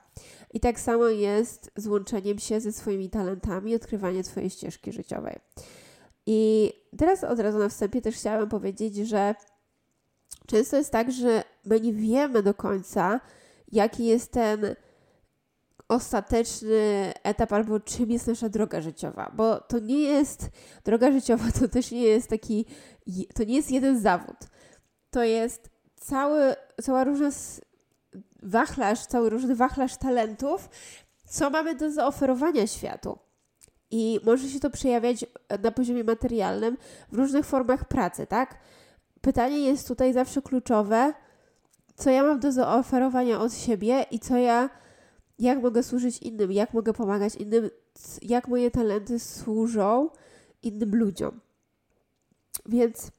I 0.53 0.59
tak 0.59 0.79
samo 0.79 1.07
jest 1.07 1.71
z 1.75 1.87
łączeniem 1.87 2.39
się 2.39 2.61
ze 2.61 2.71
swoimi 2.71 3.09
talentami, 3.09 3.75
odkrywaniem 3.75 4.23
swojej 4.23 4.49
ścieżki 4.49 4.91
życiowej. 4.91 5.39
I 6.25 6.71
teraz 6.97 7.23
od 7.23 7.39
razu 7.39 7.57
na 7.57 7.69
wstępie 7.69 8.01
też 8.01 8.15
chciałam 8.15 8.49
powiedzieć, 8.49 8.95
że 8.95 9.35
często 10.47 10.77
jest 10.77 10.91
tak, 10.91 11.11
że 11.11 11.43
my 11.65 11.79
nie 11.79 11.93
wiemy 11.93 12.43
do 12.43 12.53
końca, 12.53 13.19
jaki 13.71 14.05
jest 14.05 14.31
ten 14.31 14.75
ostateczny 15.91 17.13
etap 17.24 17.53
albo 17.53 17.79
czym 17.79 18.12
jest 18.12 18.27
nasza 18.27 18.50
droga 18.50 18.81
życiowa, 18.81 19.31
bo 19.36 19.60
to 19.60 19.79
nie 19.79 20.00
jest 20.00 20.50
droga 20.83 21.12
życiowa, 21.12 21.43
to 21.60 21.67
też 21.67 21.91
nie 21.91 22.03
jest 22.03 22.29
taki, 22.29 22.65
to 23.36 23.43
nie 23.43 23.55
jest 23.55 23.71
jeden 23.71 24.00
zawód. 24.00 24.38
To 25.10 25.24
jest 25.24 25.69
cały, 25.95 26.55
cała 26.81 27.03
różna 27.03 27.29
wachlarz, 28.43 29.05
cały 29.05 29.29
różny 29.29 29.55
wachlarz 29.55 29.98
talentów, 29.98 30.69
co 31.27 31.50
mamy 31.50 31.75
do 31.75 31.91
zaoferowania 31.91 32.67
światu. 32.67 33.19
I 33.91 34.19
może 34.25 34.50
się 34.50 34.60
to 34.60 34.69
przejawiać 34.69 35.25
na 35.63 35.71
poziomie 35.71 36.03
materialnym 36.03 36.77
w 37.12 37.17
różnych 37.17 37.45
formach 37.45 37.86
pracy, 37.86 38.27
tak? 38.27 38.57
Pytanie 39.21 39.60
jest 39.60 39.88
tutaj 39.88 40.13
zawsze 40.13 40.41
kluczowe, 40.41 41.13
co 41.95 42.10
ja 42.10 42.24
mam 42.24 42.39
do 42.39 42.51
zaoferowania 42.51 43.39
od 43.39 43.53
siebie 43.53 44.05
i 44.12 44.19
co 44.19 44.38
ja, 44.38 44.69
jak 45.41 45.62
mogę 45.62 45.83
służyć 45.83 46.17
innym, 46.17 46.51
jak 46.51 46.74
mogę 46.74 46.93
pomagać 46.93 47.36
innym, 47.36 47.69
jak 48.21 48.48
moje 48.48 48.71
talenty 48.71 49.19
służą 49.19 50.10
innym 50.63 50.95
ludziom. 50.95 51.39
Więc 52.65 53.12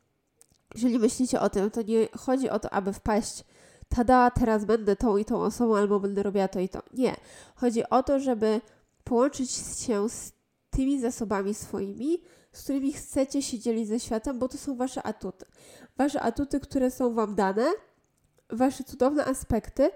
jeżeli 0.75 0.99
myślicie 0.99 1.41
o 1.41 1.51
tym, 1.51 1.71
to 1.71 1.83
nie 1.83 2.09
chodzi 2.19 2.51
o 2.51 2.59
to, 2.59 2.71
aby 2.71 2.93
wpaść 2.93 3.45
tada, 3.89 4.31
teraz 4.31 4.65
będę 4.65 4.97
tą 4.97 5.17
i 5.17 5.25
tą 5.25 5.43
osobą, 5.43 5.77
albo 5.77 6.01
będę 6.01 6.23
robiła 6.23 6.49
to 6.49 6.61
i 6.61 6.69
to. 6.69 6.83
Nie. 6.95 7.17
Chodzi 7.55 7.89
o 7.91 8.03
to, 8.03 8.21
żeby 8.21 8.61
połączyć 9.05 9.51
się 9.51 10.09
z 10.09 10.33
tymi 10.71 11.01
zasobami 11.01 11.55
swoimi, 11.55 12.23
z 12.53 12.63
którymi 12.63 12.93
chcecie 12.93 13.43
się 13.43 13.59
dzielić 13.59 13.89
ze 13.89 14.01
światem, 14.01 14.39
bo 14.39 14.49
to 14.49 14.59
są 14.59 14.77
wasze 14.77 15.03
atuty. 15.03 15.45
Wasze 15.97 16.21
atuty, 16.21 16.61
które 16.61 16.91
są 16.91 17.15
wam 17.15 17.35
dane, 17.35 17.67
wasze 18.51 18.85
cudowne 18.85 19.25
aspekty, 19.25 19.91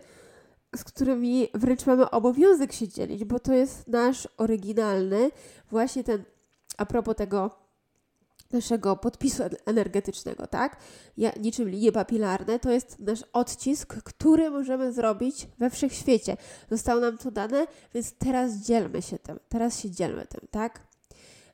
z 0.76 0.84
którymi 0.84 1.48
wręcz 1.54 1.86
mamy 1.86 2.10
obowiązek 2.10 2.72
się 2.72 2.88
dzielić, 2.88 3.24
bo 3.24 3.40
to 3.40 3.52
jest 3.52 3.88
nasz 3.88 4.28
oryginalny, 4.36 5.30
właśnie 5.70 6.04
ten, 6.04 6.24
a 6.76 6.86
propos 6.86 7.16
tego 7.16 7.66
naszego 8.52 8.96
podpisu 8.96 9.42
energetycznego, 9.66 10.46
tak? 10.46 10.76
Ja, 11.16 11.32
niczym 11.40 11.68
linie 11.68 11.92
papilarne, 11.92 12.58
to 12.58 12.70
jest 12.70 12.98
nasz 12.98 13.24
odcisk, 13.32 14.02
który 14.02 14.50
możemy 14.50 14.92
zrobić 14.92 15.48
we 15.58 15.70
wszechświecie. 15.70 16.36
Zostało 16.70 17.00
nam 17.00 17.18
to 17.18 17.30
dane, 17.30 17.66
więc 17.94 18.12
teraz 18.12 18.54
dzielmy 18.54 19.02
się 19.02 19.18
tym, 19.18 19.38
teraz 19.48 19.80
się 19.80 19.90
dzielmy 19.90 20.26
tym, 20.26 20.40
tak? 20.50 20.80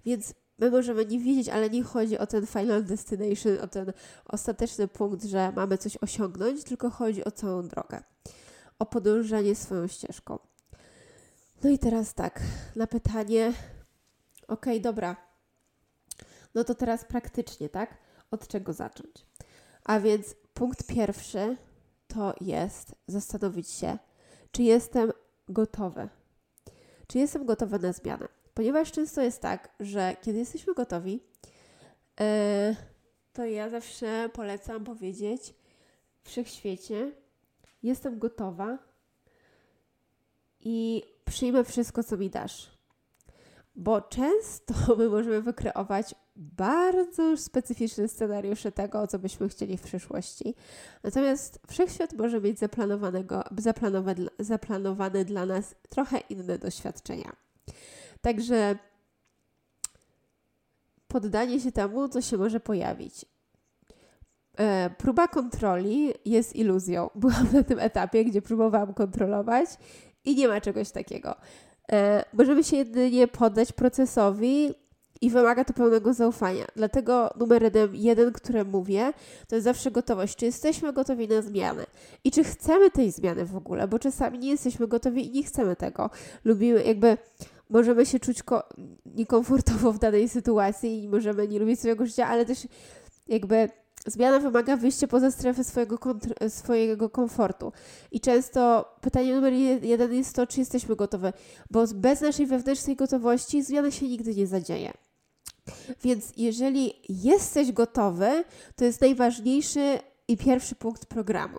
Więc 0.04 0.34
my 0.58 0.70
możemy 0.70 1.06
nie 1.06 1.18
wiedzieć, 1.18 1.48
ale 1.48 1.70
nie 1.70 1.82
chodzi 1.82 2.18
o 2.18 2.26
ten 2.26 2.46
final 2.46 2.84
destination, 2.84 3.58
o 3.62 3.66
ten 3.66 3.92
ostateczny 4.24 4.88
punkt, 4.88 5.24
że 5.24 5.52
mamy 5.56 5.78
coś 5.78 5.96
osiągnąć, 5.96 6.64
tylko 6.64 6.90
chodzi 6.90 7.24
o 7.24 7.30
całą 7.30 7.68
drogę, 7.68 8.02
o 8.82 8.86
podążanie 8.86 9.54
swoją 9.54 9.86
ścieżką. 9.86 10.38
No 11.64 11.70
i 11.70 11.78
teraz 11.78 12.14
tak, 12.14 12.40
na 12.76 12.86
pytanie, 12.86 13.52
okay, 14.48 14.80
dobra, 14.80 15.16
no 16.54 16.64
to 16.64 16.74
teraz 16.74 17.04
praktycznie, 17.04 17.68
tak? 17.68 17.98
Od 18.30 18.48
czego 18.48 18.72
zacząć? 18.72 19.26
A 19.84 20.00
więc 20.00 20.34
punkt 20.54 20.86
pierwszy 20.86 21.56
to 22.08 22.34
jest 22.40 22.94
zastanowić 23.06 23.70
się, 23.70 23.98
czy 24.52 24.62
jestem 24.62 25.12
gotowy. 25.48 26.08
Czy 27.06 27.18
jestem 27.18 27.46
gotowa 27.46 27.78
na 27.78 27.92
zmianę? 27.92 28.28
Ponieważ 28.54 28.92
często 28.92 29.22
jest 29.22 29.40
tak, 29.40 29.74
że 29.80 30.16
kiedy 30.22 30.38
jesteśmy 30.38 30.74
gotowi, 30.74 31.12
yy, 32.20 32.76
to 33.32 33.44
ja 33.44 33.70
zawsze 33.70 34.30
polecam 34.32 34.84
powiedzieć 34.84 35.54
wszechświecie, 36.22 37.21
jestem 37.82 38.18
gotowa 38.18 38.78
i 40.60 41.02
przyjmę 41.24 41.64
wszystko, 41.64 42.02
co 42.02 42.16
mi 42.16 42.30
dasz. 42.30 42.70
Bo 43.74 44.00
często 44.00 44.74
my 44.98 45.08
możemy 45.08 45.42
wykreować 45.42 46.14
bardzo 46.36 47.36
specyficzne 47.36 48.08
scenariusze 48.08 48.72
tego, 48.72 49.06
co 49.06 49.18
byśmy 49.18 49.48
chcieli 49.48 49.76
w 49.76 49.82
przyszłości. 49.82 50.54
Natomiast 51.02 51.60
wszechświat 51.68 52.12
może 52.12 52.40
mieć 52.40 52.58
zaplanowanego, 52.58 53.44
zaplanowane, 53.58 54.26
zaplanowane 54.38 55.24
dla 55.24 55.46
nas 55.46 55.74
trochę 55.88 56.18
inne 56.18 56.58
doświadczenia. 56.58 57.32
Także 58.20 58.78
poddanie 61.08 61.60
się 61.60 61.72
temu, 61.72 62.08
co 62.08 62.20
się 62.20 62.38
może 62.38 62.60
pojawić. 62.60 63.24
E, 64.62 64.90
próba 64.98 65.28
kontroli 65.28 66.12
jest 66.24 66.56
iluzją. 66.56 67.10
Byłam 67.14 67.46
na 67.52 67.62
tym 67.62 67.78
etapie, 67.78 68.24
gdzie 68.24 68.42
próbowałam 68.42 68.94
kontrolować 68.94 69.68
i 70.24 70.36
nie 70.36 70.48
ma 70.48 70.60
czegoś 70.60 70.90
takiego. 70.90 71.34
E, 71.92 72.24
możemy 72.32 72.64
się 72.64 72.76
jedynie 72.76 73.28
poddać 73.28 73.72
procesowi 73.72 74.74
i 75.20 75.30
wymaga 75.30 75.64
to 75.64 75.72
pełnego 75.72 76.14
zaufania. 76.14 76.64
Dlatego 76.76 77.34
numerem 77.40 77.72
jeden, 77.92 78.32
które 78.32 78.64
mówię, 78.64 79.12
to 79.48 79.54
jest 79.54 79.64
zawsze 79.64 79.90
gotowość. 79.90 80.36
Czy 80.36 80.44
jesteśmy 80.44 80.92
gotowi 80.92 81.28
na 81.28 81.42
zmianę? 81.42 81.86
I 82.24 82.30
czy 82.30 82.44
chcemy 82.44 82.90
tej 82.90 83.10
zmiany 83.10 83.44
w 83.44 83.56
ogóle? 83.56 83.88
Bo 83.88 83.98
czasami 83.98 84.38
nie 84.38 84.50
jesteśmy 84.50 84.88
gotowi 84.88 85.26
i 85.26 85.30
nie 85.30 85.42
chcemy 85.42 85.76
tego. 85.76 86.10
Lubimy, 86.44 86.84
jakby 86.84 87.16
możemy 87.70 88.06
się 88.06 88.20
czuć 88.20 88.38
niekomfortowo 89.06 89.92
w 89.92 89.98
danej 89.98 90.28
sytuacji 90.28 91.04
i 91.04 91.08
możemy 91.08 91.48
nie 91.48 91.58
lubić 91.58 91.78
swojego 91.78 92.06
życia, 92.06 92.26
ale 92.26 92.46
też 92.46 92.66
jakby 93.28 93.68
zmiana 94.06 94.38
wymaga 94.38 94.76
wyjścia 94.76 95.06
poza 95.06 95.30
strefę 95.30 95.64
swojego, 95.64 95.98
swojego 96.48 97.10
komfortu. 97.10 97.72
I 98.10 98.20
często 98.20 98.94
pytanie 99.00 99.34
numer 99.34 99.52
jeden 99.82 100.14
jest 100.14 100.36
to, 100.36 100.46
czy 100.46 100.60
jesteśmy 100.60 100.96
gotowi, 100.96 101.26
bo 101.70 101.86
bez 101.94 102.20
naszej 102.20 102.46
wewnętrznej 102.46 102.96
gotowości 102.96 103.62
zmiana 103.62 103.90
się 103.90 104.08
nigdy 104.08 104.34
nie 104.34 104.46
zadzieje. 104.46 104.92
Więc 106.02 106.32
jeżeli 106.36 106.94
jesteś 107.08 107.72
gotowy, 107.72 108.44
to 108.76 108.84
jest 108.84 109.00
najważniejszy 109.00 109.98
i 110.28 110.36
pierwszy 110.36 110.74
punkt 110.74 111.06
programu. 111.06 111.58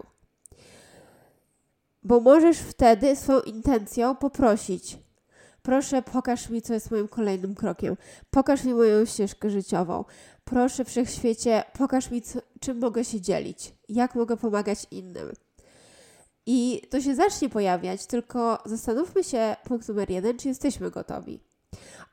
Bo 2.04 2.20
możesz 2.20 2.58
wtedy 2.58 3.16
swoją 3.16 3.42
intencją 3.42 4.16
poprosić: 4.16 4.98
Proszę, 5.64 6.02
pokaż 6.02 6.50
mi, 6.50 6.62
co 6.62 6.74
jest 6.74 6.92
moim 6.92 7.08
kolejnym 7.08 7.56
krokiem. 7.56 7.98
Pokaż 8.30 8.64
mi 8.64 8.74
moją 8.74 9.06
ścieżkę 9.06 9.50
życiową. 9.50 10.06
Proszę, 10.46 10.86
wszechświecie, 10.86 11.64
pokaż 11.78 12.12
mi, 12.12 12.22
co, 12.22 12.40
czym 12.60 12.80
mogę 12.80 13.06
się 13.06 13.22
dzielić, 13.22 13.74
jak 13.90 14.16
mogę 14.16 14.38
pomagać 14.38 14.88
innym. 14.92 15.32
I 16.46 16.82
to 16.90 17.02
się 17.02 17.16
zacznie 17.16 17.50
pojawiać, 17.50 18.06
tylko 18.06 18.58
zastanówmy 18.66 19.24
się, 19.24 19.56
punkt 19.64 19.90
numer 19.90 20.10
jeden, 20.10 20.38
czy 20.38 20.48
jesteśmy 20.48 20.92
gotowi. 20.92 21.40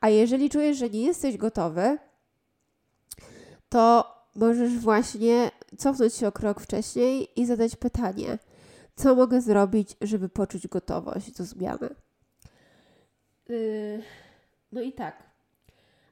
A 0.01 0.09
jeżeli 0.09 0.49
czujesz, 0.49 0.77
że 0.77 0.89
nie 0.89 1.01
jesteś 1.01 1.37
gotowy, 1.37 1.97
to 3.69 4.15
możesz 4.35 4.77
właśnie 4.77 5.51
cofnąć 5.77 6.13
się 6.13 6.27
o 6.27 6.31
krok 6.31 6.59
wcześniej 6.59 7.39
i 7.41 7.45
zadać 7.45 7.75
pytanie, 7.75 8.39
co 8.95 9.15
mogę 9.15 9.41
zrobić, 9.41 9.95
żeby 10.01 10.29
poczuć 10.29 10.67
gotowość 10.67 11.31
do 11.31 11.43
zmiany. 11.45 11.95
Yy, 13.51 14.03
no 14.71 14.81
i 14.81 14.93
tak. 14.93 15.23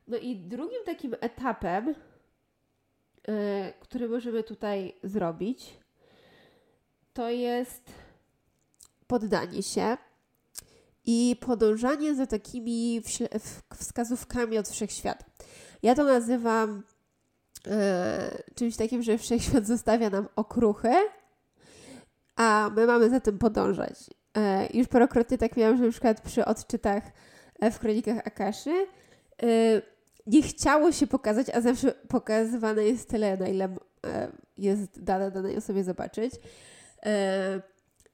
No 0.07 0.17
i 0.17 0.35
drugim 0.35 0.83
takim 0.85 1.15
etapem, 1.21 1.87
yy, 1.87 3.73
który 3.79 4.09
możemy 4.09 4.43
tutaj 4.43 4.93
zrobić, 5.03 5.79
to 7.13 7.29
jest 7.29 7.83
poddanie 9.07 9.63
się 9.63 9.97
i 11.05 11.35
podążanie 11.39 12.15
za 12.15 12.27
takimi 12.27 13.01
wskazówkami 13.75 14.57
od 14.57 14.69
wszechświata. 14.69 15.25
Ja 15.83 15.95
to 15.95 16.03
nazywam 16.03 16.83
e, 17.67 18.43
czymś 18.55 18.75
takim, 18.75 19.03
że 19.03 19.17
wszechświat 19.17 19.67
zostawia 19.67 20.09
nam 20.09 20.27
okruchy, 20.35 20.93
a 22.35 22.71
my 22.75 22.85
mamy 22.85 23.09
za 23.09 23.19
tym 23.19 23.37
podążać. 23.37 24.18
E, 24.37 24.67
już 24.73 24.87
parokrotnie 24.87 25.37
tak 25.37 25.57
miałam, 25.57 25.77
że 25.77 25.83
na 25.83 25.91
przykład 25.91 26.21
przy 26.21 26.45
odczytach 26.45 27.03
e, 27.59 27.71
w 27.71 27.79
kronikach 27.79 28.27
Akaszy 28.27 28.87
e, 29.43 29.45
nie 30.27 30.41
chciało 30.41 30.91
się 30.91 31.07
pokazać, 31.07 31.49
a 31.49 31.61
zawsze 31.61 31.91
pokazywane 31.91 32.83
jest 32.83 33.09
tyle, 33.09 33.37
na 33.37 33.47
ile 33.47 33.75
jest 34.57 35.03
dane 35.03 35.31
danej 35.31 35.57
osobie 35.57 35.83
zobaczyć. 35.83 36.33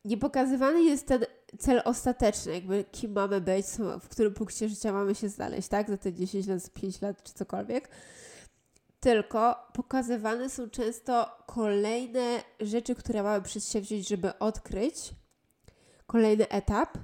Nie 0.06 0.18
pokazywany 0.18 0.84
jest 0.84 1.08
ten 1.08 1.26
cel 1.60 1.82
ostateczny, 1.86 2.54
jakby 2.54 2.84
kim 2.92 3.12
mamy 3.12 3.42
być, 3.42 3.66
w 4.02 4.08
którym 4.08 4.34
punkcie 4.34 4.70
życia 4.70 4.94
mamy 4.94 5.16
się 5.16 5.30
znaleźć, 5.30 5.68
tak? 5.68 5.90
Za 5.90 5.98
te 5.98 6.14
10 6.14 6.48
lat, 6.48 6.70
5 6.70 7.02
lat 7.02 7.24
czy 7.24 7.34
cokolwiek. 7.34 7.90
Tylko 9.00 9.56
pokazywane 9.74 10.50
są 10.50 10.70
często 10.70 11.38
kolejne 11.46 12.40
rzeczy, 12.60 12.96
które 12.96 13.24
mamy 13.24 13.42
przedsięwziąć, 13.42 14.08
żeby 14.08 14.40
odkryć 14.40 15.14
kolejny 16.06 16.50
etap, 16.50 16.98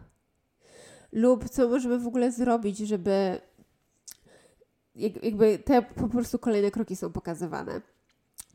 lub 1.11 1.49
co 1.49 1.67
możemy 1.67 1.99
w 1.99 2.07
ogóle 2.07 2.31
zrobić, 2.31 2.77
żeby 2.77 3.41
jakby 4.95 5.59
te 5.59 5.81
po 5.81 6.07
prostu 6.07 6.39
kolejne 6.39 6.71
kroki 6.71 6.95
są 6.95 7.11
pokazywane. 7.11 7.81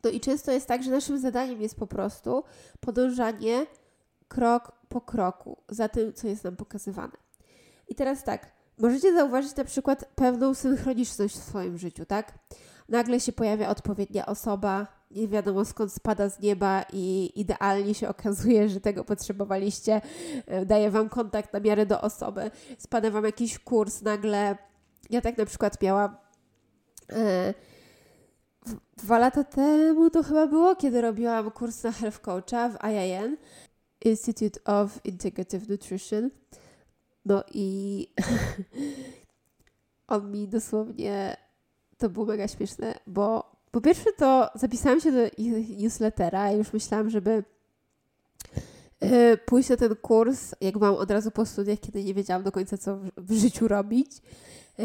No 0.05 0.11
i 0.11 0.21
często 0.21 0.53
jest 0.53 0.67
tak, 0.67 0.83
że 0.83 0.91
naszym 0.91 1.19
zadaniem 1.19 1.63
jest 1.63 1.77
po 1.77 1.87
prostu 1.87 2.45
podążanie 2.81 3.67
krok 4.29 4.73
po 4.89 5.01
kroku 5.01 5.57
za 5.69 5.89
tym, 5.89 6.13
co 6.13 6.29
jest 6.29 6.45
nam 6.45 6.57
pokazywane. 6.57 7.17
I 7.89 7.95
teraz 7.95 8.25
tak, 8.25 8.53
możecie 8.79 9.15
zauważyć 9.15 9.57
na 9.57 9.65
przykład 9.65 10.05
pewną 10.15 10.55
synchroniczność 10.55 11.35
w 11.35 11.45
swoim 11.45 11.79
życiu, 11.79 12.07
tak? 12.07 12.39
Nagle 12.89 13.21
się 13.21 13.33
pojawia 13.33 13.69
odpowiednia 13.69 14.27
osoba, 14.27 14.87
nie 15.11 15.29
wiadomo 15.29 15.65
skąd 15.65 15.93
spada 15.93 16.29
z 16.29 16.41
nieba 16.41 16.85
i 16.93 17.33
idealnie 17.35 17.95
się 17.95 18.09
okazuje, 18.09 18.69
że 18.69 18.81
tego 18.81 19.05
potrzebowaliście, 19.05 20.01
e, 20.47 20.67
daje 20.67 20.91
Wam 20.91 21.09
kontakt 21.09 21.53
na 21.53 21.61
miarę 21.61 21.87
do 21.87 22.01
osoby, 22.01 22.51
spada 22.79 23.11
Wam 23.11 23.25
jakiś 23.25 23.59
kurs, 23.59 24.03
nagle. 24.03 24.57
Ja 25.11 25.21
tak 25.21 25.39
na 25.39 25.47
przykład 25.47 25.83
miałam. 25.83 26.17
E, 27.13 27.55
dwa 28.97 29.19
lata 29.19 29.45
temu 29.45 30.11
to 30.11 30.23
chyba 30.23 30.47
było, 30.47 30.77
kiedy 30.77 31.01
robiłam 31.01 31.51
kurs 31.51 31.83
na 31.83 31.93
health 31.93 32.21
coacha 32.21 32.69
w 32.69 32.77
IIN 32.85 33.37
Institute 34.05 34.65
of 34.65 35.05
Integrative 35.05 35.69
Nutrition. 35.69 36.31
No 37.25 37.45
i 37.55 38.09
on 40.09 40.33
mi 40.33 40.49
dosłownie 40.49 41.37
to 41.99 42.09
było 42.11 42.27
mega 42.27 42.49
śmieszne, 42.49 42.95
bo 43.07 43.56
po 43.77 43.81
pierwsze 43.81 44.13
to 44.13 44.51
zapisałam 44.55 45.01
się 45.01 45.13
do 45.13 45.19
newslettera 45.79 46.53
i 46.53 46.59
już 46.59 46.73
myślałam, 46.73 47.11
żeby 47.11 47.45
e, 49.01 49.37
pójść 49.37 49.69
na 49.69 49.77
ten 49.77 49.97
kurs, 49.97 50.55
jak 50.61 50.77
mam 50.77 50.95
od 50.95 51.11
razu 51.11 51.31
po 51.31 51.47
studiach, 51.47 51.81
kiedy 51.81 52.05
nie 52.05 52.15
wiedziałam 52.15 52.43
do 52.43 52.53
końca, 52.53 52.79
co 52.79 52.99
w 53.17 53.33
życiu 53.33 53.69
robić. 53.69 54.11
E, 54.79 54.85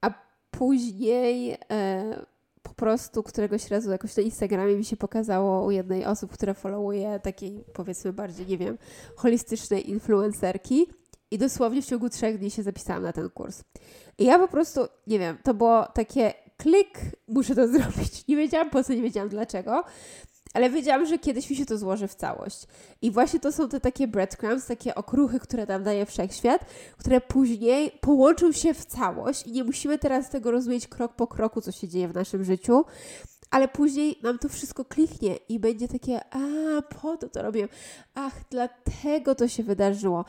a 0.00 0.10
później 0.50 1.58
e, 1.70 2.26
po 2.62 2.74
prostu 2.74 3.22
któregoś 3.22 3.70
razu 3.70 3.90
jakoś 3.90 4.16
na 4.16 4.22
Instagramie 4.22 4.76
mi 4.76 4.84
się 4.84 4.96
pokazało 4.96 5.66
u 5.66 5.70
jednej 5.70 6.04
osób, 6.04 6.32
która 6.32 6.54
followuje 6.54 7.20
takiej 7.20 7.64
powiedzmy 7.72 8.12
bardziej, 8.12 8.46
nie 8.46 8.58
wiem, 8.58 8.78
holistycznej 9.16 9.90
influencerki 9.90 10.86
i 11.30 11.38
dosłownie 11.38 11.82
w 11.82 11.86
ciągu 11.86 12.08
trzech 12.08 12.38
dni 12.38 12.50
się 12.50 12.62
zapisałam 12.62 13.02
na 13.02 13.12
ten 13.12 13.30
kurs. 13.30 13.62
I 14.18 14.24
ja 14.24 14.38
po 14.38 14.48
prostu, 14.48 14.80
nie 15.06 15.18
wiem, 15.18 15.38
to 15.42 15.54
było 15.54 15.86
takie 15.86 16.41
klik, 16.62 16.98
muszę 17.28 17.54
to 17.54 17.68
zrobić. 17.74 18.28
Nie 18.28 18.36
wiedziałam 18.36 18.70
po 18.70 18.84
co, 18.84 18.92
nie 18.92 19.02
wiedziałam 19.02 19.28
dlaczego, 19.28 19.84
ale 20.54 20.70
wiedziałam, 20.70 21.06
że 21.06 21.18
kiedyś 21.18 21.50
mi 21.50 21.56
się 21.56 21.66
to 21.66 21.78
złoży 21.78 22.08
w 22.08 22.14
całość. 22.14 22.66
I 23.02 23.10
właśnie 23.10 23.40
to 23.40 23.52
są 23.52 23.68
te 23.68 23.80
takie 23.80 24.08
breadcrumbs, 24.08 24.66
takie 24.66 24.94
okruchy, 24.94 25.40
które 25.40 25.66
nam 25.66 25.82
daje 25.82 26.06
wszechświat, 26.06 26.64
które 26.98 27.20
później 27.20 27.90
połączą 28.00 28.52
się 28.52 28.74
w 28.74 28.84
całość 28.84 29.46
i 29.46 29.52
nie 29.52 29.64
musimy 29.64 29.98
teraz 29.98 30.30
tego 30.30 30.50
rozumieć 30.50 30.88
krok 30.88 31.14
po 31.14 31.26
kroku, 31.26 31.60
co 31.60 31.72
się 31.72 31.88
dzieje 31.88 32.08
w 32.08 32.14
naszym 32.14 32.44
życiu, 32.44 32.84
ale 33.50 33.68
później 33.68 34.18
nam 34.22 34.38
to 34.38 34.48
wszystko 34.48 34.84
kliknie 34.84 35.36
i 35.48 35.58
będzie 35.58 35.88
takie, 35.88 36.20
a 36.30 36.82
po 36.82 37.16
to 37.16 37.28
to 37.28 37.42
robię, 37.42 37.68
ach, 38.14 38.34
dlatego 38.50 39.34
to 39.34 39.48
się 39.48 39.62
wydarzyło 39.62 40.24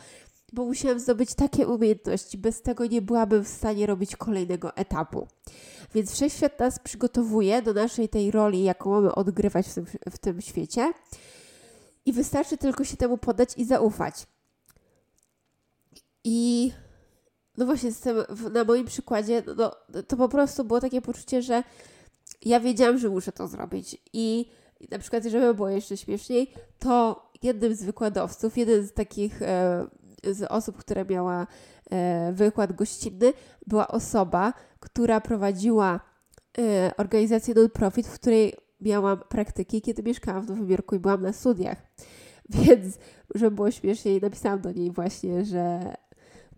bo 0.53 0.65
musiałam 0.65 0.99
zdobyć 0.99 1.33
takie 1.33 1.67
umiejętności. 1.67 2.37
Bez 2.37 2.61
tego 2.61 2.85
nie 2.85 3.01
byłabym 3.01 3.43
w 3.43 3.47
stanie 3.47 3.85
robić 3.85 4.15
kolejnego 4.15 4.75
etapu. 4.75 5.27
Więc 5.95 6.11
wszechświat 6.11 6.59
nas 6.59 6.79
przygotowuje 6.79 7.61
do 7.61 7.73
naszej 7.73 8.09
tej 8.09 8.31
roli, 8.31 8.63
jaką 8.63 8.89
mamy 8.89 9.15
odgrywać 9.15 9.67
w 9.67 9.73
tym, 9.73 9.85
w 10.11 10.17
tym 10.17 10.41
świecie. 10.41 10.93
I 12.05 12.13
wystarczy 12.13 12.57
tylko 12.57 12.83
się 12.83 12.97
temu 12.97 13.17
podać 13.17 13.49
i 13.57 13.65
zaufać. 13.65 14.27
I 16.23 16.71
no 17.57 17.65
właśnie, 17.65 17.91
na 18.51 18.63
moim 18.63 18.85
przykładzie, 18.85 19.43
no, 19.57 19.71
to 20.07 20.17
po 20.17 20.29
prostu 20.29 20.63
było 20.63 20.81
takie 20.81 21.01
poczucie, 21.01 21.41
że 21.41 21.63
ja 22.41 22.59
wiedziałam, 22.59 22.97
że 22.97 23.09
muszę 23.09 23.31
to 23.31 23.47
zrobić. 23.47 23.97
I 24.13 24.49
na 24.91 24.99
przykład, 24.99 25.23
żeby 25.23 25.53
było 25.53 25.69
jeszcze 25.69 25.97
śmieszniej, 25.97 26.53
to 26.79 27.23
jednym 27.43 27.75
z 27.75 27.83
wykładowców, 27.83 28.57
jeden 28.57 28.87
z 28.87 28.93
takich 28.93 29.41
e, 29.41 29.87
z 30.31 30.43
osób, 30.51 30.77
która 30.77 31.03
miała 31.03 31.47
e, 31.91 32.33
wykład 32.33 32.73
gościnny, 32.73 33.33
była 33.67 33.87
osoba, 33.87 34.53
która 34.79 35.21
prowadziła 35.21 35.99
e, 36.57 36.91
organizację 36.97 37.53
non-profit, 37.53 38.07
w 38.07 38.13
której 38.13 38.53
miałam 38.81 39.19
praktyki, 39.29 39.81
kiedy 39.81 40.03
mieszkałam 40.03 40.41
w 40.45 40.49
Nowym 40.49 40.69
Jorku 40.69 40.95
i 40.95 40.99
byłam 40.99 41.21
na 41.21 41.33
studiach. 41.33 41.77
Więc, 42.49 42.97
żeby 43.35 43.55
było 43.55 43.71
śmieszniej, 43.71 44.21
napisałam 44.21 44.61
do 44.61 44.71
niej 44.71 44.91
właśnie, 44.91 45.45
że 45.45 45.95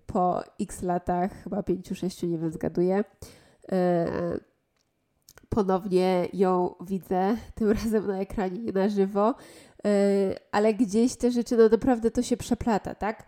po 0.06 0.44
x 0.60 0.82
latach, 0.82 1.44
chyba 1.44 1.64
pięciu, 1.64 1.96
sześciu, 1.96 2.28
nie 2.28 2.38
wiem, 2.38 2.52
zgaduję, 2.52 3.04
e, 3.72 4.40
ponownie 5.50 6.28
ją 6.34 6.76
widzę, 6.82 7.38
tym 7.56 7.72
razem 7.72 8.08
na 8.08 8.20
ekranie, 8.20 8.60
nie 8.60 8.72
na 8.72 8.90
żywo, 8.90 9.36
ale 10.52 10.74
gdzieś 10.74 11.16
te 11.16 11.32
rzeczy, 11.32 11.58
no 11.58 11.70
naprawdę 11.70 12.12
to 12.12 12.22
się 12.22 12.38
przeplata, 12.38 12.96
tak? 12.96 13.26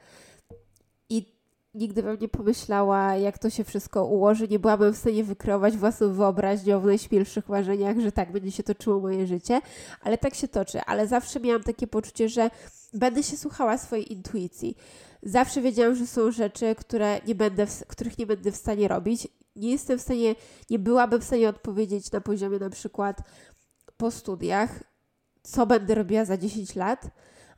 Nigdy 1.77 2.03
bym 2.03 2.17
nie 2.21 2.27
pomyślała, 2.27 3.15
jak 3.15 3.37
to 3.37 3.49
się 3.49 3.63
wszystko 3.63 4.05
ułoży. 4.05 4.47
Nie 4.47 4.59
byłabym 4.59 4.93
w 4.93 4.97
stanie 4.97 5.23
wykreować 5.23 5.77
własną 5.77 6.13
wyobraźnią 6.13 6.79
w 6.79 6.85
najśmielszych 6.85 7.49
marzeniach, 7.49 7.99
że 7.99 8.11
tak 8.11 8.31
będzie 8.31 8.51
się 8.51 8.63
toczyło 8.63 8.99
moje 8.99 9.27
życie, 9.27 9.61
ale 10.01 10.17
tak 10.17 10.35
się 10.35 10.47
toczy. 10.47 10.81
Ale 10.85 11.07
zawsze 11.07 11.39
miałam 11.39 11.63
takie 11.63 11.87
poczucie, 11.87 12.29
że 12.29 12.49
będę 12.93 13.23
się 13.23 13.37
słuchała 13.37 13.77
swojej 13.77 14.13
intuicji. 14.13 14.77
Zawsze 15.23 15.61
wiedziałam, 15.61 15.95
że 15.95 16.07
są 16.07 16.31
rzeczy, 16.31 16.75
które 16.75 17.19
nie 17.27 17.35
będę 17.35 17.65
w, 17.65 17.87
których 17.87 18.17
nie 18.17 18.25
będę 18.25 18.51
w 18.51 18.55
stanie 18.55 18.87
robić. 18.87 19.27
Nie 19.55 19.71
jestem 19.71 19.99
w 19.99 20.01
stanie, 20.01 20.35
nie 20.69 20.79
byłabym 20.79 21.21
w 21.21 21.23
stanie 21.23 21.49
odpowiedzieć 21.49 22.11
na 22.11 22.21
poziomie 22.21 22.59
na 22.59 22.69
przykład 22.69 23.21
po 23.97 24.11
studiach, 24.11 24.83
co 25.43 25.65
będę 25.65 25.95
robiła 25.95 26.25
za 26.25 26.37
10 26.37 26.75
lat, 26.75 27.09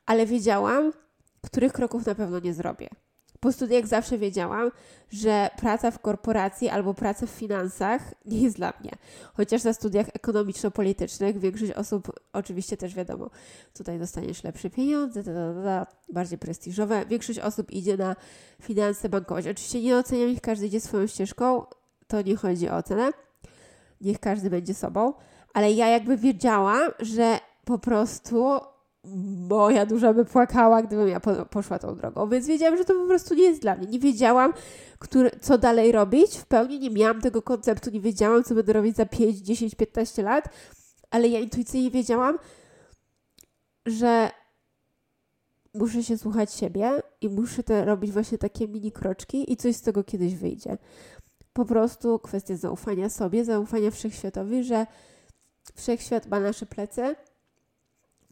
ale 0.05 0.25
wiedziałam, 0.25 0.93
których 1.41 1.73
kroków 1.73 2.05
na 2.05 2.15
pewno 2.15 2.39
nie 2.39 2.53
zrobię. 2.53 2.89
Po 3.39 3.52
studiach 3.52 3.88
zawsze 3.88 4.17
wiedziałam, 4.17 4.71
że 5.12 5.49
praca 5.58 5.91
w 5.91 5.99
korporacji 5.99 6.69
albo 6.69 6.93
praca 6.93 7.25
w 7.25 7.30
finansach 7.30 8.02
nie 8.25 8.41
jest 8.41 8.56
dla 8.56 8.73
mnie. 8.82 8.91
Chociaż 9.34 9.63
na 9.63 9.73
studiach 9.73 10.08
ekonomiczno-politycznych 10.13 11.39
większość 11.39 11.71
osób, 11.71 12.12
oczywiście 12.34 12.78
też 12.78 12.95
wiadomo, 12.95 13.30
tutaj 13.73 13.99
dostaniesz 13.99 14.43
lepsze 14.43 14.69
pieniądze, 14.69 15.23
da, 15.23 15.34
da, 15.34 15.62
da, 15.62 15.88
bardziej 16.10 16.38
prestiżowe. 16.38 17.06
Większość 17.06 17.39
osób 17.39 17.71
idzie 17.71 17.97
na 17.97 18.15
finanse 18.62 19.10
bankowe. 19.10 19.39
Oczywiście 19.39 19.82
nie 19.82 19.97
oceniam 19.97 20.30
ich, 20.30 20.41
każdy 20.41 20.67
idzie 20.67 20.82
swoją 20.82 21.08
ścieżką, 21.08 21.65
to 22.08 22.21
nie 22.21 22.36
chodzi 22.36 22.69
o 22.69 22.75
ocenę. 22.75 23.12
Niech 24.02 24.19
każdy 24.19 24.49
będzie 24.49 24.73
sobą, 24.73 25.13
ale 25.54 25.71
ja 25.71 25.88
jakby 25.88 26.17
wiedziałam, 26.17 26.91
że 26.99 27.39
po 27.65 27.80
prostu 27.80 28.60
moja 29.50 29.86
dusza 29.86 30.14
by 30.14 30.26
płakała, 30.26 30.82
gdybym 30.82 31.08
ja 31.08 31.20
po, 31.20 31.46
poszła 31.46 31.80
tą 31.80 31.96
drogą. 31.96 32.30
Więc 32.30 32.48
wiedziałam, 32.48 32.78
że 32.78 32.86
to 32.86 32.94
po 32.94 33.06
prostu 33.06 33.34
nie 33.36 33.44
jest 33.44 33.62
dla 33.62 33.76
mnie. 33.76 33.88
Nie 33.88 34.00
wiedziałam, 34.00 34.54
który, 35.00 35.32
co 35.42 35.58
dalej 35.58 35.92
robić. 35.92 36.38
W 36.38 36.46
pełni 36.46 36.80
nie 36.80 36.90
miałam 36.90 37.22
tego 37.22 37.42
konceptu, 37.42 37.90
nie 37.90 38.02
wiedziałam, 38.02 38.44
co 38.44 38.56
będę 38.56 38.74
robić 38.74 38.96
za 38.96 39.06
5, 39.06 39.38
10, 39.38 39.76
15 39.76 40.24
lat, 40.24 40.50
ale 41.10 41.28
ja 41.28 41.40
intuicyjnie 41.40 41.92
wiedziałam, 41.92 42.38
że 43.86 44.30
muszę 45.74 46.04
się 46.04 46.18
słuchać 46.18 46.54
siebie 46.54 47.02
i 47.22 47.30
muszę 47.30 47.64
te 47.64 47.86
robić 47.86 48.12
właśnie 48.12 48.38
takie 48.38 48.68
mini 48.68 48.92
kroczki 48.92 49.52
i 49.54 49.58
coś 49.58 49.76
z 49.76 49.82
tego 49.82 50.04
kiedyś 50.04 50.36
wyjdzie. 50.36 50.78
Po 51.54 51.66
prostu 51.66 52.20
kwestia 52.20 52.56
zaufania 52.56 53.10
sobie, 53.10 53.46
zaufania 53.46 53.92
wszechświatowi, 53.92 54.64
że 54.64 54.86
wszechświat 55.76 56.28
ma 56.28 56.40
nasze 56.40 56.66
plecy 56.66 57.16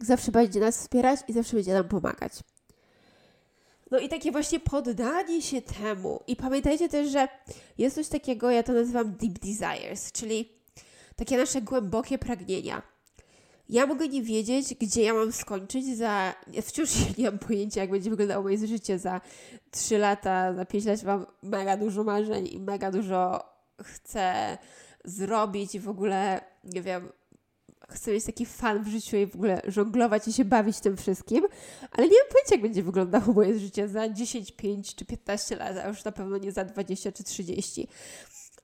zawsze 0.01 0.31
będzie 0.31 0.59
nas 0.59 0.77
wspierać 0.77 1.19
i 1.27 1.33
zawsze 1.33 1.55
będzie 1.55 1.73
nam 1.73 1.87
pomagać. 1.87 2.33
No 3.91 3.99
i 3.99 4.09
takie 4.09 4.31
właśnie 4.31 4.59
poddanie 4.59 5.41
się 5.41 5.61
temu. 5.61 6.23
I 6.27 6.35
pamiętajcie 6.35 6.89
też, 6.89 7.11
że 7.11 7.27
jest 7.77 7.95
coś 7.95 8.07
takiego, 8.07 8.51
ja 8.51 8.63
to 8.63 8.73
nazywam 8.73 9.15
deep 9.15 9.39
desires, 9.39 10.11
czyli 10.11 10.49
takie 11.15 11.37
nasze 11.37 11.61
głębokie 11.61 12.17
pragnienia. 12.17 12.81
Ja 13.69 13.85
mogę 13.85 14.07
nie 14.07 14.23
wiedzieć, 14.23 14.75
gdzie 14.75 15.03
ja 15.03 15.13
mam 15.13 15.31
skończyć 15.31 15.97
za. 15.97 16.33
Ja 16.53 16.61
wciąż 16.61 16.89
nie 17.17 17.25
mam 17.25 17.39
pojęcia, 17.39 17.81
jak 17.81 17.91
będzie 17.91 18.09
wyglądało 18.09 18.43
moje 18.43 18.67
życie 18.67 18.99
za 18.99 19.21
3 19.71 19.97
lata, 19.97 20.53
za 20.53 20.65
5 20.65 20.85
lat. 20.85 21.03
Mam 21.03 21.25
mega 21.43 21.77
dużo 21.77 22.03
marzeń 22.03 22.47
i 22.51 22.59
mega 22.59 22.91
dużo 22.91 23.43
chcę 23.83 24.57
zrobić 25.05 25.75
i 25.75 25.79
w 25.79 25.89
ogóle, 25.89 26.41
nie 26.63 26.81
wiem, 26.81 27.09
chcę 27.91 28.11
mieć 28.11 28.23
taki 28.23 28.45
fan 28.45 28.83
w 28.83 28.87
życiu 28.87 29.17
i 29.17 29.25
w 29.25 29.35
ogóle 29.35 29.61
żonglować 29.67 30.27
i 30.27 30.33
się 30.33 30.45
bawić 30.45 30.79
tym 30.79 30.97
wszystkim, 30.97 31.45
ale 31.91 32.07
nie 32.07 32.17
mam 32.17 32.31
pojęcia, 32.31 32.51
jak 32.51 32.61
będzie 32.61 32.83
wyglądało 32.83 33.33
moje 33.33 33.59
życie 33.59 33.87
za 33.87 34.09
10, 34.09 34.51
5 34.51 34.95
czy 34.95 35.05
15 35.05 35.55
lat, 35.55 35.77
a 35.77 35.87
już 35.87 36.03
na 36.03 36.11
pewno 36.11 36.37
nie 36.37 36.51
za 36.51 36.65
20 36.65 37.11
czy 37.11 37.23
30. 37.23 37.87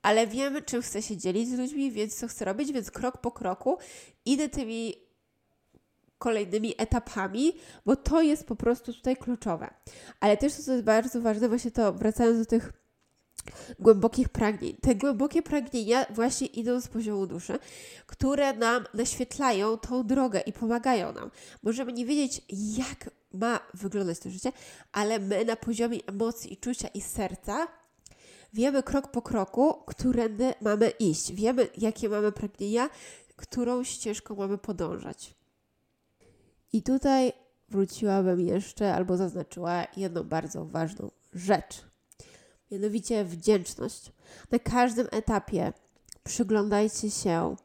Ale 0.02 0.26
wiem, 0.26 0.56
czym 0.66 0.82
chcę 0.82 1.02
się 1.02 1.16
dzielić 1.16 1.48
z 1.48 1.58
ludźmi, 1.58 1.92
więc 1.92 2.16
co 2.16 2.28
chcę 2.28 2.44
robić, 2.44 2.72
więc 2.72 2.90
krok 2.90 3.18
po 3.18 3.30
kroku 3.30 3.78
idę 4.24 4.48
tymi 4.48 4.94
kolejnymi 6.18 6.74
etapami, 6.78 7.52
bo 7.86 7.96
to 7.96 8.22
jest 8.22 8.46
po 8.46 8.56
prostu 8.56 8.92
tutaj 8.92 9.16
kluczowe. 9.16 9.74
Ale 10.20 10.36
też 10.36 10.54
to, 10.54 10.62
co 10.62 10.72
jest 10.72 10.84
bardzo 10.84 11.20
ważne, 11.20 11.48
właśnie 11.48 11.70
to 11.70 11.92
wracając 11.92 12.38
do 12.38 12.46
tych 12.46 12.72
głębokich 13.78 14.28
pragnień. 14.28 14.76
Te 14.80 14.94
głębokie 14.94 15.42
pragnienia 15.42 16.06
właśnie 16.10 16.46
idą 16.46 16.80
z 16.80 16.88
poziomu 16.88 17.26
duszy, 17.26 17.58
które 18.06 18.52
nam 18.52 18.84
naświetlają 18.94 19.78
tą 19.78 20.06
drogę 20.06 20.40
i 20.40 20.52
pomagają 20.52 21.12
nam. 21.12 21.30
Możemy 21.62 21.92
nie 21.92 22.06
wiedzieć, 22.06 22.42
jak 22.78 23.10
ma 23.32 23.60
wyglądać 23.74 24.18
to 24.18 24.30
życie, 24.30 24.52
ale 24.92 25.18
my 25.18 25.44
na 25.44 25.56
poziomie 25.56 25.98
emocji 26.06 26.52
i 26.52 26.56
czucia 26.56 26.88
i 26.88 27.00
serca 27.00 27.68
wiemy 28.52 28.82
krok 28.82 29.10
po 29.10 29.22
kroku, 29.22 29.74
którędy 29.86 30.54
mamy 30.60 30.90
iść. 30.90 31.32
Wiemy, 31.32 31.68
jakie 31.78 32.08
mamy 32.08 32.32
pragnienia, 32.32 32.90
którą 33.36 33.84
ścieżką 33.84 34.34
mamy 34.34 34.58
podążać. 34.58 35.34
I 36.72 36.82
tutaj 36.82 37.32
wróciłabym 37.68 38.40
jeszcze 38.40 38.94
albo 38.94 39.16
zaznaczyła 39.16 39.86
jedną 39.96 40.22
bardzo 40.22 40.64
ważną 40.64 41.10
rzecz 41.32 41.93
mianowicie 42.70 43.24
wdzięczność. 43.24 44.12
Na 44.50 44.58
każdym 44.58 45.06
etapie 45.10 45.72
przyglądajcie 46.24 47.10
się 47.10 47.56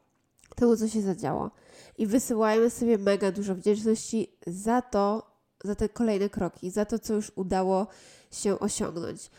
temu, 0.56 0.76
co 0.76 0.88
się 0.88 1.02
zadziało 1.02 1.50
i 1.98 2.06
wysyłajmy 2.06 2.70
sobie 2.70 2.98
mega 2.98 3.32
dużo 3.32 3.54
wdzięczności 3.54 4.36
za 4.46 4.82
to, 4.82 5.30
za 5.64 5.74
te 5.74 5.88
kolejne 5.88 6.28
kroki, 6.28 6.70
za 6.70 6.84
to, 6.84 6.98
co 6.98 7.14
już 7.14 7.32
udało 7.36 7.86
się 8.32 8.58
osiągnąć. 8.58 9.30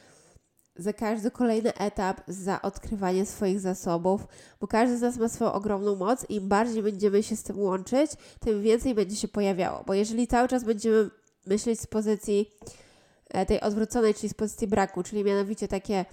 Za 0.75 0.93
każdy 0.93 1.31
kolejny 1.31 1.73
etap, 1.73 2.21
za 2.27 2.61
odkrywanie 2.61 3.25
swoich 3.25 3.59
zasobów, 3.59 4.27
bo 4.59 4.67
każdy 4.67 4.97
z 4.97 5.01
nas 5.01 5.17
ma 5.17 5.29
swoją 5.29 5.53
ogromną 5.53 5.95
moc 5.95 6.25
i 6.29 6.35
im 6.35 6.47
bardziej 6.47 6.83
będziemy 6.83 7.23
się 7.23 7.35
z 7.35 7.43
tym 7.43 7.59
łączyć, 7.59 8.11
tym 8.39 8.61
więcej 8.61 8.95
będzie 8.95 9.15
się 9.15 9.27
pojawiało. 9.27 9.83
Bo 9.87 9.93
jeżeli 9.93 10.27
cały 10.27 10.47
czas 10.47 10.63
będziemy 10.63 11.09
myśleć 11.45 11.81
z 11.81 11.87
pozycji 11.87 12.49
tej 13.47 13.61
odwróconej, 13.61 14.13
czyli 14.13 14.29
z 14.29 14.33
pozycji 14.33 14.67
braku, 14.67 15.03
czyli 15.03 15.23
mianowicie 15.23 15.67
takie 15.67 16.05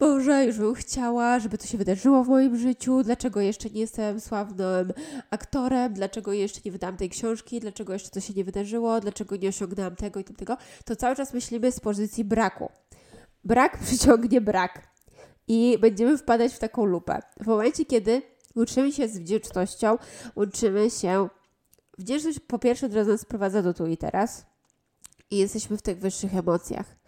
Boże, 0.00 0.44
już 0.44 0.58
bym 0.58 0.74
chciała, 0.74 1.38
żeby 1.38 1.58
to 1.58 1.66
się 1.66 1.78
wydarzyło 1.78 2.24
w 2.24 2.28
moim 2.28 2.56
życiu, 2.56 3.02
dlaczego 3.02 3.40
jeszcze 3.40 3.70
nie 3.70 3.80
jestem 3.80 4.20
sławnym 4.20 4.92
aktorem, 5.30 5.92
dlaczego 5.92 6.32
jeszcze 6.32 6.60
nie 6.64 6.72
wydałam 6.72 6.96
tej 6.96 7.10
książki, 7.10 7.60
dlaczego 7.60 7.92
jeszcze 7.92 8.10
to 8.10 8.20
się 8.20 8.34
nie 8.34 8.44
wydarzyło, 8.44 9.00
dlaczego 9.00 9.36
nie 9.36 9.48
osiągnęłam 9.48 9.96
tego 9.96 10.20
i 10.20 10.24
tego, 10.24 10.56
to 10.84 10.96
cały 10.96 11.16
czas 11.16 11.34
myślimy 11.34 11.72
z 11.72 11.80
pozycji 11.80 12.24
braku. 12.24 12.70
Brak 13.44 13.78
przyciągnie 13.86 14.40
brak 14.40 14.88
i 15.48 15.78
będziemy 15.80 16.18
wpadać 16.18 16.52
w 16.52 16.58
taką 16.58 16.84
lupę. 16.84 17.18
W 17.40 17.46
momencie, 17.46 17.84
kiedy 17.84 18.22
łączymy 18.56 18.92
się 18.92 19.08
z 19.08 19.18
wdzięcznością, 19.18 19.98
łączymy 20.36 20.90
się. 20.90 21.28
Wdzięczność 21.98 22.38
po 22.38 22.58
pierwsze 22.58 22.86
od 22.86 22.94
razu 22.94 23.10
nas 23.10 23.20
sprowadza 23.20 23.62
do 23.62 23.74
tu 23.74 23.86
i 23.86 23.96
teraz, 23.96 24.46
i 25.30 25.36
jesteśmy 25.36 25.76
w 25.76 25.82
tych 25.82 25.98
wyższych 25.98 26.34
emocjach. 26.34 27.00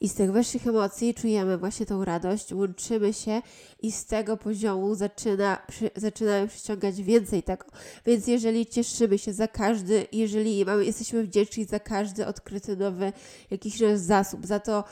I 0.00 0.08
z 0.08 0.14
tych 0.14 0.32
wyższych 0.32 0.66
emocji 0.66 1.14
czujemy 1.14 1.58
właśnie 1.58 1.86
tą 1.86 2.04
radość, 2.04 2.52
łączymy 2.52 3.12
się 3.12 3.42
i 3.82 3.92
z 3.92 4.06
tego 4.06 4.36
poziomu 4.36 4.94
zaczyna, 4.94 5.62
przy, 5.68 5.90
zaczynamy 5.96 6.48
przyciągać 6.48 7.02
więcej 7.02 7.42
tego. 7.42 7.64
Więc 8.06 8.26
jeżeli 8.26 8.66
cieszymy 8.66 9.18
się 9.18 9.32
za 9.32 9.48
każdy, 9.48 10.06
jeżeli 10.12 10.64
mamy, 10.64 10.84
jesteśmy 10.84 11.24
wdzięczni 11.24 11.64
za 11.64 11.80
każdy 11.80 12.26
odkryty 12.26 12.76
nowy 12.76 13.12
jakiś 13.50 13.80
nasz 13.80 13.98
zasób, 13.98 14.46
za 14.46 14.60
to, 14.60 14.84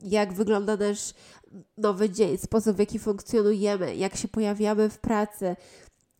jak 0.00 0.32
wygląda 0.32 0.76
nasz 0.76 1.14
nowy 1.78 2.10
dzień, 2.10 2.38
sposób 2.38 2.76
w 2.76 2.78
jaki 2.78 2.98
funkcjonujemy, 2.98 3.96
jak 3.96 4.16
się 4.16 4.28
pojawiamy 4.28 4.90
w 4.90 4.98
pracy, 4.98 5.56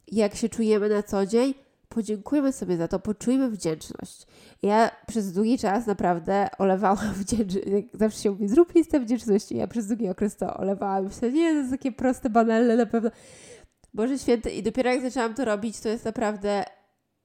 jak 0.07 0.35
się 0.35 0.49
czujemy 0.49 0.88
na 0.88 1.03
co 1.03 1.27
dzień, 1.27 1.55
podziękujmy 1.94 2.52
sobie 2.52 2.76
za 2.76 2.88
to, 2.88 2.98
poczujmy 2.98 3.50
wdzięczność. 3.50 4.26
Ja 4.62 4.90
przez 5.07 5.33
długi 5.33 5.59
czas 5.59 5.87
naprawdę 5.87 6.48
olewałam 6.59 7.14
wdzięczność. 7.22 7.87
Zawsze 7.92 8.18
się 8.22 8.30
mówi, 8.30 8.48
zrób 8.48 8.74
listę 8.74 9.00
wdzięczności. 9.00 9.57
Ja 9.57 9.66
przez 9.66 9.87
długi 9.87 10.09
okres 10.09 10.37
to 10.37 10.57
olewałam. 10.57 11.04
Myślę, 11.04 11.33
nie, 11.33 11.52
to 11.52 11.59
jest 11.59 11.70
takie 11.70 11.92
proste, 11.92 12.30
banalne 12.30 12.76
na 12.76 12.87
pewno. 12.87 13.11
Boże 13.94 14.18
Święty. 14.18 14.50
I 14.50 14.62
dopiero 14.62 14.90
jak 14.90 15.02
zaczęłam 15.02 15.35
to 15.35 15.44
robić, 15.44 15.80
to 15.80 15.88
jest 15.88 16.04
naprawdę 16.04 16.64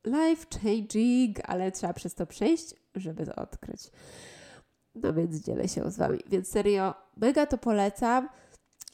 life 0.05 0.45
changing, 0.63 1.38
ale 1.43 1.71
trzeba 1.71 1.93
przez 1.93 2.15
to 2.15 2.25
przejść, 2.25 2.75
żeby 2.95 3.25
to 3.25 3.36
odkryć. 3.36 3.82
No 4.95 5.13
więc 5.13 5.45
dzielę 5.45 5.67
się 5.67 5.91
z 5.91 5.97
Wami. 5.97 6.19
Więc 6.27 6.47
serio, 6.47 6.93
mega 7.17 7.45
to 7.45 7.58
polecam. 7.58 8.29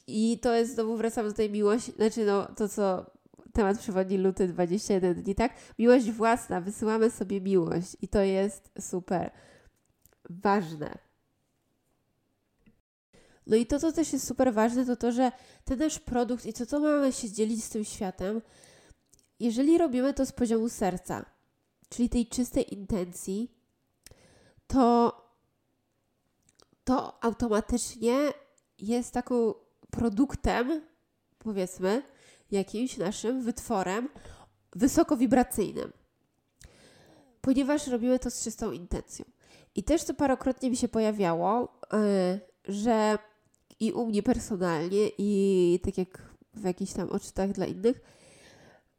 I 0.06 0.38
to 0.42 0.54
jest, 0.54 0.74
znowu 0.74 0.96
wracam 0.96 1.28
do 1.28 1.32
tej 1.32 1.50
miłości, 1.50 1.92
znaczy 1.92 2.26
no, 2.26 2.46
to 2.56 2.68
co 2.68 3.15
temat 3.56 3.78
przewodni 3.78 4.18
luty 4.18 4.48
21 4.48 5.22
dni, 5.22 5.34
tak? 5.34 5.54
Miłość 5.78 6.10
własna, 6.10 6.60
wysyłamy 6.60 7.10
sobie 7.10 7.40
miłość 7.40 7.96
i 8.02 8.08
to 8.08 8.20
jest 8.20 8.70
super 8.80 9.30
ważne. 10.30 10.98
No 13.46 13.56
i 13.56 13.66
to, 13.66 13.80
co 13.80 13.92
też 13.92 14.12
jest 14.12 14.26
super 14.26 14.54
ważne, 14.54 14.86
to 14.86 14.96
to, 14.96 15.12
że 15.12 15.32
ten 15.64 15.78
nasz 15.78 15.98
produkt 15.98 16.46
i 16.46 16.52
to, 16.52 16.66
co 16.66 16.80
mamy 16.80 17.12
się 17.12 17.30
dzielić 17.30 17.64
z 17.64 17.68
tym 17.68 17.84
światem, 17.84 18.42
jeżeli 19.40 19.78
robimy 19.78 20.14
to 20.14 20.26
z 20.26 20.32
poziomu 20.32 20.68
serca, 20.68 21.24
czyli 21.88 22.08
tej 22.08 22.26
czystej 22.26 22.74
intencji, 22.74 23.50
to 24.66 25.12
to 26.84 27.24
automatycznie 27.24 28.32
jest 28.78 29.14
taką 29.14 29.54
produktem, 29.90 30.82
powiedzmy, 31.38 32.02
jakimś 32.50 32.96
naszym 32.96 33.42
wytworem 33.42 34.08
wysokowibracyjnym. 34.72 35.92
Ponieważ 37.40 37.86
robimy 37.86 38.18
to 38.18 38.30
z 38.30 38.42
czystą 38.42 38.72
intencją. 38.72 39.24
I 39.74 39.84
też 39.84 40.04
to 40.04 40.14
parokrotnie 40.14 40.70
mi 40.70 40.76
się 40.76 40.88
pojawiało, 40.88 41.78
yy, 41.92 42.74
że 42.74 43.18
i 43.80 43.92
u 43.92 44.06
mnie 44.06 44.22
personalnie, 44.22 45.10
i 45.18 45.80
tak 45.84 45.98
jak 45.98 46.22
w 46.54 46.64
jakichś 46.64 46.92
tam 46.92 47.10
odczytach 47.10 47.52
dla 47.52 47.66
innych, 47.66 48.00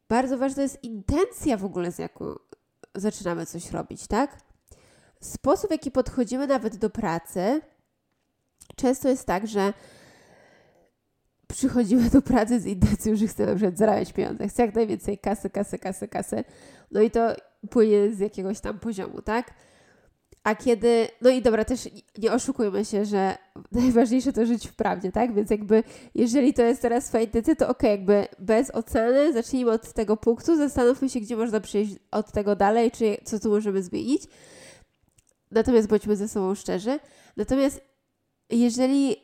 bardzo 0.08 0.38
ważna 0.38 0.62
jest 0.62 0.84
intencja 0.84 1.56
w 1.56 1.64
ogóle, 1.64 1.92
z 1.92 1.98
jaką 1.98 2.34
zaczynamy 2.94 3.46
coś 3.46 3.70
robić, 3.70 4.06
tak? 4.06 4.38
Sposób, 5.20 5.68
w 5.68 5.72
jaki 5.72 5.90
podchodzimy 5.90 6.46
nawet 6.46 6.76
do 6.76 6.90
pracy, 6.90 7.60
często 8.76 9.08
jest 9.08 9.26
tak, 9.26 9.46
że 9.46 9.72
przychodzimy 11.48 12.10
do 12.10 12.22
pracy 12.22 12.60
z 12.60 12.66
intencją, 12.66 13.16
że 13.16 13.26
chcemy 13.26 13.48
na 13.48 13.54
przykład 13.54 13.78
zarabiać 13.78 14.12
pieniądze, 14.12 14.48
chcę 14.48 14.62
jak 14.62 14.74
najwięcej 14.74 15.18
kasy, 15.18 15.50
kasy, 15.50 15.78
kasy, 15.78 16.08
kasy, 16.08 16.44
no 16.90 17.00
i 17.00 17.10
to 17.10 17.34
płynie 17.70 18.12
z 18.12 18.18
jakiegoś 18.18 18.60
tam 18.60 18.78
poziomu, 18.78 19.22
tak? 19.22 19.54
A 20.44 20.54
kiedy, 20.54 21.08
no 21.20 21.30
i 21.30 21.42
dobra, 21.42 21.64
też 21.64 21.88
nie 22.18 22.32
oszukujmy 22.32 22.84
się, 22.84 23.04
że 23.04 23.36
najważniejsze 23.72 24.32
to 24.32 24.46
żyć 24.46 24.68
w 24.68 24.74
prawdzie, 24.74 25.12
tak? 25.12 25.34
Więc 25.34 25.50
jakby, 25.50 25.82
jeżeli 26.14 26.54
to 26.54 26.62
jest 26.62 26.82
teraz 26.82 27.04
Twoja 27.08 27.24
intencja, 27.24 27.54
to 27.54 27.68
okay, 27.68 27.90
jakby 27.90 28.26
bez 28.38 28.70
oceny, 28.74 29.32
zacznijmy 29.32 29.70
od 29.70 29.92
tego 29.92 30.16
punktu, 30.16 30.56
zastanówmy 30.56 31.08
się, 31.08 31.20
gdzie 31.20 31.36
można 31.36 31.60
przejść 31.60 31.96
od 32.10 32.32
tego 32.32 32.56
dalej, 32.56 32.90
czy 32.90 33.16
co 33.24 33.40
tu 33.40 33.50
możemy 33.50 33.82
zmienić. 33.82 34.22
Natomiast 35.50 35.88
bądźmy 35.88 36.16
ze 36.16 36.28
sobą 36.28 36.54
szczerzy. 36.54 36.98
Natomiast 37.36 37.80
jeżeli 38.50 39.16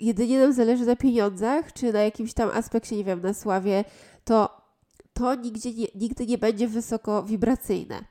jedynie 0.00 0.38
nam 0.38 0.52
zależy 0.52 0.86
na 0.86 0.96
pieniądzach, 0.96 1.72
czy 1.72 1.92
na 1.92 2.02
jakimś 2.02 2.32
tam 2.32 2.50
aspekcie, 2.50 2.96
nie 2.96 3.04
wiem, 3.04 3.22
na 3.22 3.34
sławie, 3.34 3.84
to 4.24 4.66
to 5.12 5.34
nigdzie 5.34 5.74
nie, 5.74 5.86
nigdy 5.94 6.26
nie 6.26 6.38
będzie 6.38 6.68
wysoko 6.68 7.22
wibracyjne. 7.22 8.04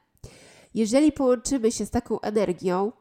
Jeżeli 0.74 1.12
połączymy 1.12 1.72
się 1.72 1.86
z 1.86 1.90
taką 1.90 2.22
energią, 2.22 2.92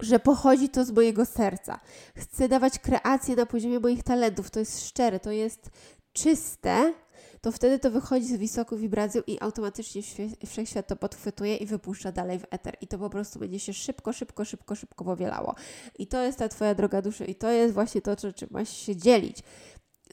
że 0.00 0.18
pochodzi 0.18 0.68
to 0.68 0.84
z 0.84 0.90
mojego 0.90 1.24
serca, 1.26 1.80
chcę 2.16 2.48
dawać 2.48 2.78
kreację 2.78 3.36
na 3.36 3.46
poziomie 3.46 3.80
moich 3.80 4.02
talentów, 4.02 4.50
to 4.50 4.60
jest 4.60 4.88
szczere, 4.88 5.20
to 5.20 5.30
jest 5.30 5.70
czyste, 6.12 6.94
to 7.40 7.52
wtedy 7.52 7.78
to 7.78 7.90
wychodzi 7.90 8.26
z 8.26 8.36
wysoką 8.36 8.76
wibracją 8.76 9.22
i 9.26 9.38
automatycznie 9.40 10.02
wszechświat 10.46 10.86
to 10.86 10.96
podchwytuje 10.96 11.56
i 11.56 11.66
wypuszcza 11.66 12.12
dalej 12.12 12.38
w 12.38 12.44
eter. 12.50 12.76
I 12.80 12.86
to 12.86 12.98
po 12.98 13.10
prostu 13.10 13.38
będzie 13.38 13.58
się 13.58 13.72
szybko, 13.72 14.12
szybko, 14.12 14.44
szybko, 14.44 14.74
szybko 14.74 15.04
powielało. 15.04 15.54
I 15.98 16.06
to 16.06 16.22
jest 16.22 16.38
ta 16.38 16.48
Twoja 16.48 16.74
droga 16.74 17.02
duszy 17.02 17.24
i 17.24 17.34
to 17.34 17.50
jest 17.50 17.74
właśnie 17.74 18.00
to, 18.00 18.16
czym 18.16 18.48
masz 18.50 18.68
się 18.68 18.96
dzielić 18.96 19.42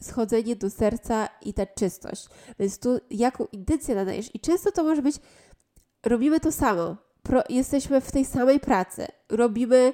schodzenie 0.02 0.56
do 0.56 0.70
serca 0.70 1.28
i 1.42 1.54
ta 1.54 1.66
czystość. 1.66 2.28
Więc 2.58 2.78
tu 2.78 2.98
jaką 3.10 3.46
intencję 3.52 3.94
nadajesz? 3.94 4.30
I 4.34 4.40
często 4.40 4.72
to 4.72 4.84
może 4.84 5.02
być, 5.02 5.16
robimy 6.06 6.40
to 6.40 6.52
samo. 6.52 6.96
Pro, 7.22 7.42
jesteśmy 7.48 8.00
w 8.00 8.12
tej 8.12 8.24
samej 8.24 8.60
pracy. 8.60 9.06
Robimy 9.28 9.92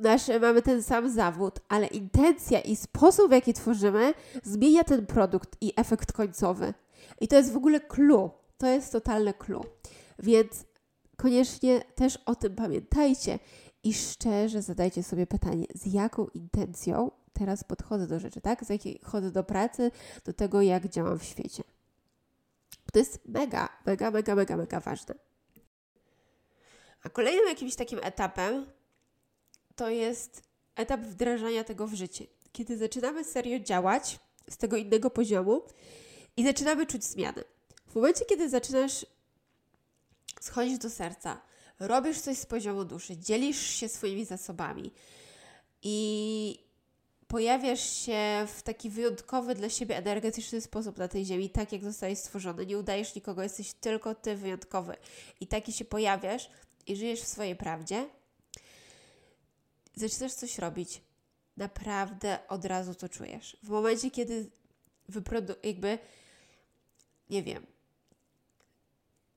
nasze, 0.00 0.40
mamy 0.40 0.62
ten 0.62 0.82
sam 0.82 1.10
zawód, 1.10 1.60
ale 1.68 1.86
intencja 1.86 2.60
i 2.60 2.76
sposób, 2.76 3.28
w 3.28 3.32
jaki 3.32 3.54
tworzymy, 3.54 4.14
zmienia 4.42 4.84
ten 4.84 5.06
produkt 5.06 5.56
i 5.60 5.72
efekt 5.76 6.12
końcowy. 6.12 6.74
I 7.20 7.28
to 7.28 7.36
jest 7.36 7.52
w 7.52 7.56
ogóle 7.56 7.80
clue. 7.80 8.30
To 8.58 8.66
jest 8.66 8.92
totalne 8.92 9.34
clue. 9.34 9.64
Więc 10.18 10.64
koniecznie 11.16 11.80
też 11.94 12.16
o 12.26 12.34
tym 12.34 12.54
pamiętajcie 12.54 13.38
i 13.84 13.94
szczerze 13.94 14.62
zadajcie 14.62 15.02
sobie 15.02 15.26
pytanie, 15.26 15.66
z 15.74 15.86
jaką 15.86 16.26
intencją 16.26 17.10
teraz 17.32 17.64
podchodzę 17.64 18.06
do 18.06 18.18
rzeczy, 18.18 18.40
tak? 18.40 18.64
Z 18.64 18.68
jakiej 18.68 19.00
chodzę 19.04 19.30
do 19.30 19.44
pracy, 19.44 19.90
do 20.24 20.32
tego, 20.32 20.62
jak 20.62 20.88
działam 20.88 21.18
w 21.18 21.24
świecie. 21.24 21.62
To 22.92 22.98
jest 22.98 23.28
mega, 23.28 23.68
mega, 23.86 24.10
mega, 24.10 24.34
mega, 24.34 24.56
mega 24.56 24.80
ważne. 24.80 25.14
A 27.02 27.08
kolejnym 27.08 27.48
jakimś 27.48 27.74
takim 27.74 27.98
etapem 28.02 28.66
to 29.80 29.90
jest 29.90 30.42
etap 30.76 31.00
wdrażania 31.00 31.64
tego 31.64 31.86
w 31.86 31.94
życie. 31.94 32.26
Kiedy 32.52 32.76
zaczynamy 32.76 33.24
serio 33.24 33.58
działać 33.58 34.18
z 34.50 34.56
tego 34.56 34.76
innego 34.76 35.10
poziomu 35.10 35.62
i 36.36 36.44
zaczynamy 36.44 36.86
czuć 36.86 37.04
zmiany. 37.04 37.44
W 37.86 37.94
momencie, 37.94 38.24
kiedy 38.24 38.48
zaczynasz 38.48 39.06
schodzić 40.40 40.78
do 40.78 40.90
serca, 40.90 41.40
robisz 41.78 42.20
coś 42.20 42.38
z 42.38 42.46
poziomu 42.46 42.84
duszy, 42.84 43.16
dzielisz 43.16 43.60
się 43.60 43.88
swoimi 43.88 44.24
zasobami 44.24 44.92
i 45.82 46.58
pojawiasz 47.28 47.90
się 47.90 48.46
w 48.56 48.62
taki 48.62 48.90
wyjątkowy 48.90 49.54
dla 49.54 49.68
siebie 49.68 49.96
energetyczny 49.96 50.60
sposób 50.60 50.98
na 50.98 51.08
tej 51.08 51.24
ziemi, 51.24 51.50
tak 51.50 51.72
jak 51.72 51.84
zostałeś 51.84 52.18
stworzony. 52.18 52.66
Nie 52.66 52.78
udajesz 52.78 53.14
nikogo, 53.14 53.42
jesteś 53.42 53.72
tylko 53.72 54.14
ty 54.14 54.36
wyjątkowy. 54.36 54.96
I 55.40 55.46
taki 55.46 55.72
się 55.72 55.84
pojawiasz 55.84 56.50
i 56.86 56.96
żyjesz 56.96 57.20
w 57.20 57.26
swojej 57.26 57.56
prawdzie, 57.56 58.08
zaczynasz 59.94 60.32
coś 60.32 60.58
robić, 60.58 61.02
naprawdę 61.56 62.38
od 62.48 62.64
razu 62.64 62.94
to 62.94 63.08
czujesz. 63.08 63.56
W 63.62 63.68
momencie, 63.68 64.10
kiedy 64.10 64.50
wyprodu- 65.08 65.56
jakby, 65.62 65.98
nie 67.30 67.42
wiem, 67.42 67.66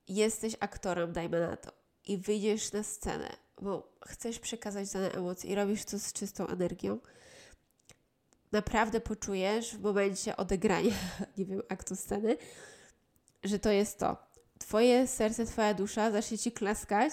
jesteś 0.08 0.56
aktorem, 0.60 1.12
dajmy 1.12 1.40
na 1.40 1.56
to, 1.56 1.72
i 2.06 2.18
wyjdziesz 2.18 2.72
na 2.72 2.82
scenę, 2.82 3.36
bo 3.62 3.92
chcesz 4.06 4.38
przekazać 4.38 4.92
dane 4.92 5.12
emocje 5.12 5.50
i 5.50 5.54
robisz 5.54 5.84
to 5.84 5.98
z 5.98 6.12
czystą 6.12 6.46
energią, 6.46 6.98
naprawdę 8.52 9.00
poczujesz 9.00 9.76
w 9.76 9.80
momencie 9.80 10.36
odegrania, 10.36 10.94
nie 11.38 11.44
wiem, 11.44 11.62
aktu 11.68 11.96
sceny, 11.96 12.36
że 13.44 13.58
to 13.58 13.70
jest 13.70 13.98
to. 13.98 14.16
Twoje 14.58 15.06
serce, 15.06 15.46
Twoja 15.46 15.74
dusza 15.74 16.10
zacznie 16.10 16.38
Ci 16.38 16.52
klaskać 16.52 17.12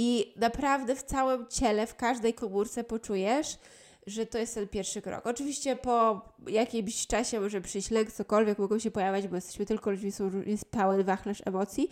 i 0.00 0.32
naprawdę 0.36 0.96
w 0.96 1.02
całym 1.02 1.46
ciele, 1.46 1.86
w 1.86 1.96
każdej 1.96 2.34
komórce 2.34 2.84
poczujesz, 2.84 3.58
że 4.06 4.26
to 4.26 4.38
jest 4.38 4.54
ten 4.54 4.68
pierwszy 4.68 5.02
krok. 5.02 5.26
Oczywiście 5.26 5.76
po 5.76 6.20
jakimś 6.46 7.06
czasie 7.06 7.40
może 7.40 7.60
przyjść 7.60 7.90
lęk, 7.90 8.12
cokolwiek 8.12 8.58
mogą 8.58 8.78
się 8.78 8.90
pojawiać, 8.90 9.28
bo 9.28 9.34
jesteśmy 9.34 9.66
tylko 9.66 9.90
ludźmi, 9.90 10.12
są, 10.12 10.30
jest 10.46 10.64
pełen 10.64 11.04
wachlarz 11.04 11.42
emocji, 11.46 11.90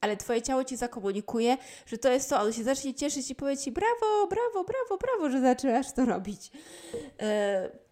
ale 0.00 0.16
Twoje 0.16 0.42
ciało 0.42 0.64
Ci 0.64 0.76
zakomunikuje, 0.76 1.56
że 1.86 1.98
to 1.98 2.12
jest 2.12 2.30
to. 2.30 2.40
On 2.40 2.52
się 2.52 2.64
zacznie 2.64 2.94
cieszyć 2.94 3.30
i 3.30 3.34
powie 3.34 3.56
Ci 3.56 3.72
brawo, 3.72 4.26
brawo, 4.30 4.64
brawo, 4.64 4.98
brawo, 4.98 5.30
że 5.30 5.40
zaczynasz 5.40 5.92
to 5.92 6.04
robić. 6.04 6.50
Yy 6.52 7.84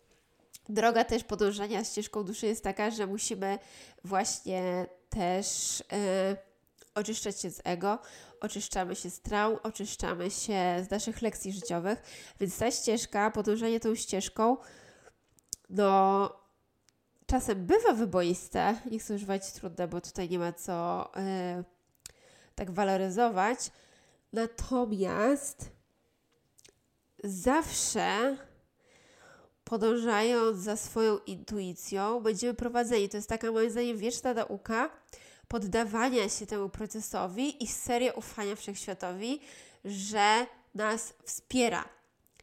droga 0.68 1.04
też 1.04 1.24
podążania 1.24 1.84
ścieżką 1.84 2.24
duszy 2.24 2.46
jest 2.46 2.64
taka, 2.64 2.90
że 2.90 3.06
musimy 3.06 3.58
właśnie 4.04 4.86
też 5.08 5.78
yy, 5.92 6.36
oczyszczać 6.94 7.40
się 7.40 7.50
z 7.50 7.60
ego, 7.64 7.98
oczyszczamy 8.42 8.96
się 8.96 9.10
z 9.10 9.20
traum, 9.20 9.58
oczyszczamy 9.62 10.30
się 10.30 10.84
z 10.86 10.90
naszych 10.90 11.22
lekcji 11.22 11.52
życiowych, 11.52 12.02
więc 12.40 12.58
ta 12.58 12.70
ścieżka, 12.70 13.30
podążanie 13.30 13.80
tą 13.80 13.94
ścieżką, 13.94 14.56
no 15.70 16.28
czasem 17.26 17.66
bywa 17.66 17.92
wyboiste, 17.92 18.76
nie 18.90 18.98
chcę 18.98 19.14
używać 19.14 19.52
trudne, 19.52 19.88
bo 19.88 20.00
tutaj 20.00 20.28
nie 20.28 20.38
ma 20.38 20.52
co 20.52 21.10
yy, 21.56 21.64
tak 22.54 22.70
waloryzować, 22.70 23.58
natomiast 24.32 25.70
zawsze 27.24 28.36
podążając 29.64 30.58
za 30.58 30.76
swoją 30.76 31.18
intuicją, 31.18 32.20
będziemy 32.20 32.54
prowadzeni. 32.54 33.08
To 33.08 33.16
jest 33.16 33.28
taka 33.28 33.52
moim 33.52 33.70
zdaniem 33.70 33.96
wieczna 33.98 34.34
nauka 34.34 34.90
poddawania 35.48 36.28
się 36.28 36.46
temu 36.46 36.68
procesowi 36.68 37.64
i 37.64 37.66
seria 37.66 38.12
ufania 38.12 38.56
wszechświatowi, 38.56 39.40
że 39.84 40.46
nas 40.74 41.14
wspiera. 41.24 41.84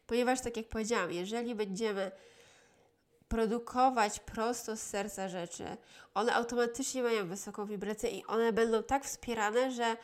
Ponieważ, 0.06 0.40
tak 0.40 0.56
jak 0.56 0.68
powiedziałam, 0.68 1.12
jeżeli 1.12 1.54
będziemy 1.54 2.10
produkować 3.28 4.20
prosto 4.20 4.76
z 4.76 4.82
serca 4.82 5.28
rzeczy, 5.28 5.64
one 6.14 6.34
automatycznie 6.34 7.02
mają 7.02 7.28
wysoką 7.28 7.66
wibrację 7.66 8.10
i 8.10 8.26
one 8.26 8.52
będą 8.52 8.82
tak 8.82 9.04
wspierane, 9.04 9.70
że 9.70 9.96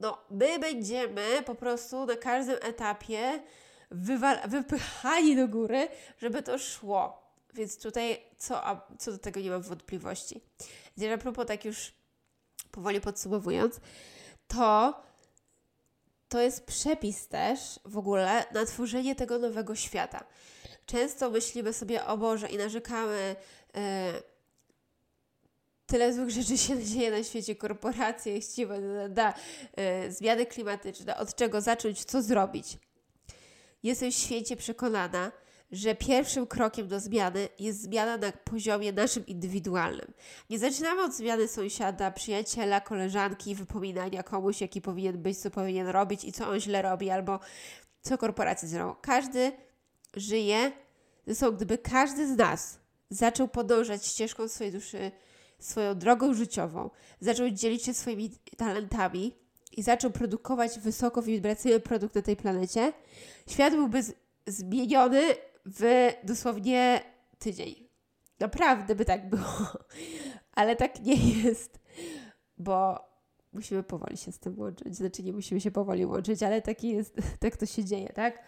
no, 0.00 0.18
my 0.30 0.58
będziemy 0.58 1.42
po 1.46 1.54
prostu 1.54 2.06
na 2.06 2.16
każdym 2.16 2.56
etapie 2.62 3.42
wypychani 4.48 5.36
do 5.36 5.48
góry, 5.48 5.88
żeby 6.18 6.42
to 6.42 6.58
szło. 6.58 7.17
Więc 7.54 7.78
tutaj 7.78 8.20
co, 8.38 8.66
a, 8.66 8.86
co 8.98 9.12
do 9.12 9.18
tego 9.18 9.40
nie 9.40 9.50
mam 9.50 9.62
wątpliwości. 9.62 10.40
Gdzie 10.96 11.14
a 11.14 11.18
propos, 11.18 11.46
tak 11.46 11.64
już 11.64 11.92
powoli 12.70 13.00
podsumowując, 13.00 13.80
to 14.48 14.94
to 16.28 16.40
jest 16.40 16.64
przepis 16.64 17.28
też 17.28 17.80
w 17.84 17.98
ogóle 17.98 18.44
na 18.52 18.66
tworzenie 18.66 19.14
tego 19.14 19.38
nowego 19.38 19.74
świata. 19.74 20.24
często 20.86 21.30
myślimy 21.30 21.72
sobie, 21.72 22.06
o 22.06 22.18
Boże, 22.18 22.48
i 22.48 22.56
narzekamy, 22.56 23.36
e, 23.74 24.12
tyle 25.86 26.12
złych 26.12 26.30
rzeczy 26.30 26.58
się 26.58 26.82
dzieje 26.84 27.10
na 27.10 27.24
świecie, 27.24 27.56
korporacje 27.56 28.40
chciwe, 28.40 28.80
da, 28.80 29.08
da, 29.08 29.34
e, 29.76 30.12
zmiany 30.12 30.46
klimatyczne, 30.46 31.16
od 31.16 31.34
czego 31.34 31.60
zacząć, 31.60 32.04
co 32.04 32.22
zrobić. 32.22 32.78
Jestem 33.82 34.12
święcie 34.12 34.56
przekonana, 34.56 35.32
że 35.72 35.94
pierwszym 35.94 36.46
krokiem 36.46 36.88
do 36.88 37.00
zmiany 37.00 37.48
jest 37.58 37.82
zmiana 37.82 38.16
na 38.16 38.32
poziomie 38.32 38.92
naszym 38.92 39.26
indywidualnym. 39.26 40.12
Nie 40.50 40.58
zaczynamy 40.58 41.02
od 41.02 41.14
zmiany 41.14 41.48
sąsiada, 41.48 42.10
przyjaciela, 42.10 42.80
koleżanki, 42.80 43.54
wypominania 43.54 44.22
komuś, 44.22 44.60
jaki 44.60 44.80
powinien 44.80 45.22
być, 45.22 45.38
co 45.38 45.50
powinien 45.50 45.88
robić 45.88 46.24
i 46.24 46.32
co 46.32 46.48
on 46.48 46.60
źle 46.60 46.82
robi, 46.82 47.10
albo 47.10 47.40
co 48.02 48.18
korporacje 48.18 48.68
zrobią. 48.68 48.94
Każdy 49.00 49.52
żyje, 50.16 50.72
zresztą 51.26 51.52
gdyby 51.52 51.78
każdy 51.78 52.34
z 52.34 52.36
nas 52.36 52.80
zaczął 53.10 53.48
podążać 53.48 54.06
ścieżką 54.06 54.48
swojej 54.48 54.72
duszy, 54.72 55.10
swoją 55.58 55.94
drogą 55.94 56.34
życiową, 56.34 56.90
zaczął 57.20 57.50
dzielić 57.50 57.84
się 57.84 57.94
swoimi 57.94 58.30
talentami 58.56 59.34
i 59.76 59.82
zaczął 59.82 60.10
produkować 60.10 60.78
wysoko 60.78 61.22
wibracyjny 61.22 61.80
produkt 61.80 62.14
na 62.14 62.22
tej 62.22 62.36
planecie, 62.36 62.92
świat 63.46 63.74
byłby 63.74 64.02
zmieniony 64.46 65.22
w 65.68 66.12
dosłownie 66.24 67.00
tydzień. 67.38 67.88
Naprawdę 68.40 68.94
by 68.94 69.04
tak 69.04 69.28
było. 69.28 69.72
Ale 70.52 70.76
tak 70.76 71.00
nie 71.00 71.42
jest, 71.42 71.78
bo 72.58 73.08
musimy 73.52 73.82
powoli 73.82 74.16
się 74.16 74.32
z 74.32 74.38
tym 74.38 74.58
łączyć. 74.58 74.96
Znaczy 74.96 75.22
nie 75.22 75.32
musimy 75.32 75.60
się 75.60 75.70
powoli 75.70 76.06
łączyć, 76.06 76.42
ale 76.42 76.62
taki 76.62 76.88
jest, 76.88 77.16
tak 77.40 77.56
to 77.56 77.66
się 77.66 77.84
dzieje, 77.84 78.08
tak? 78.08 78.42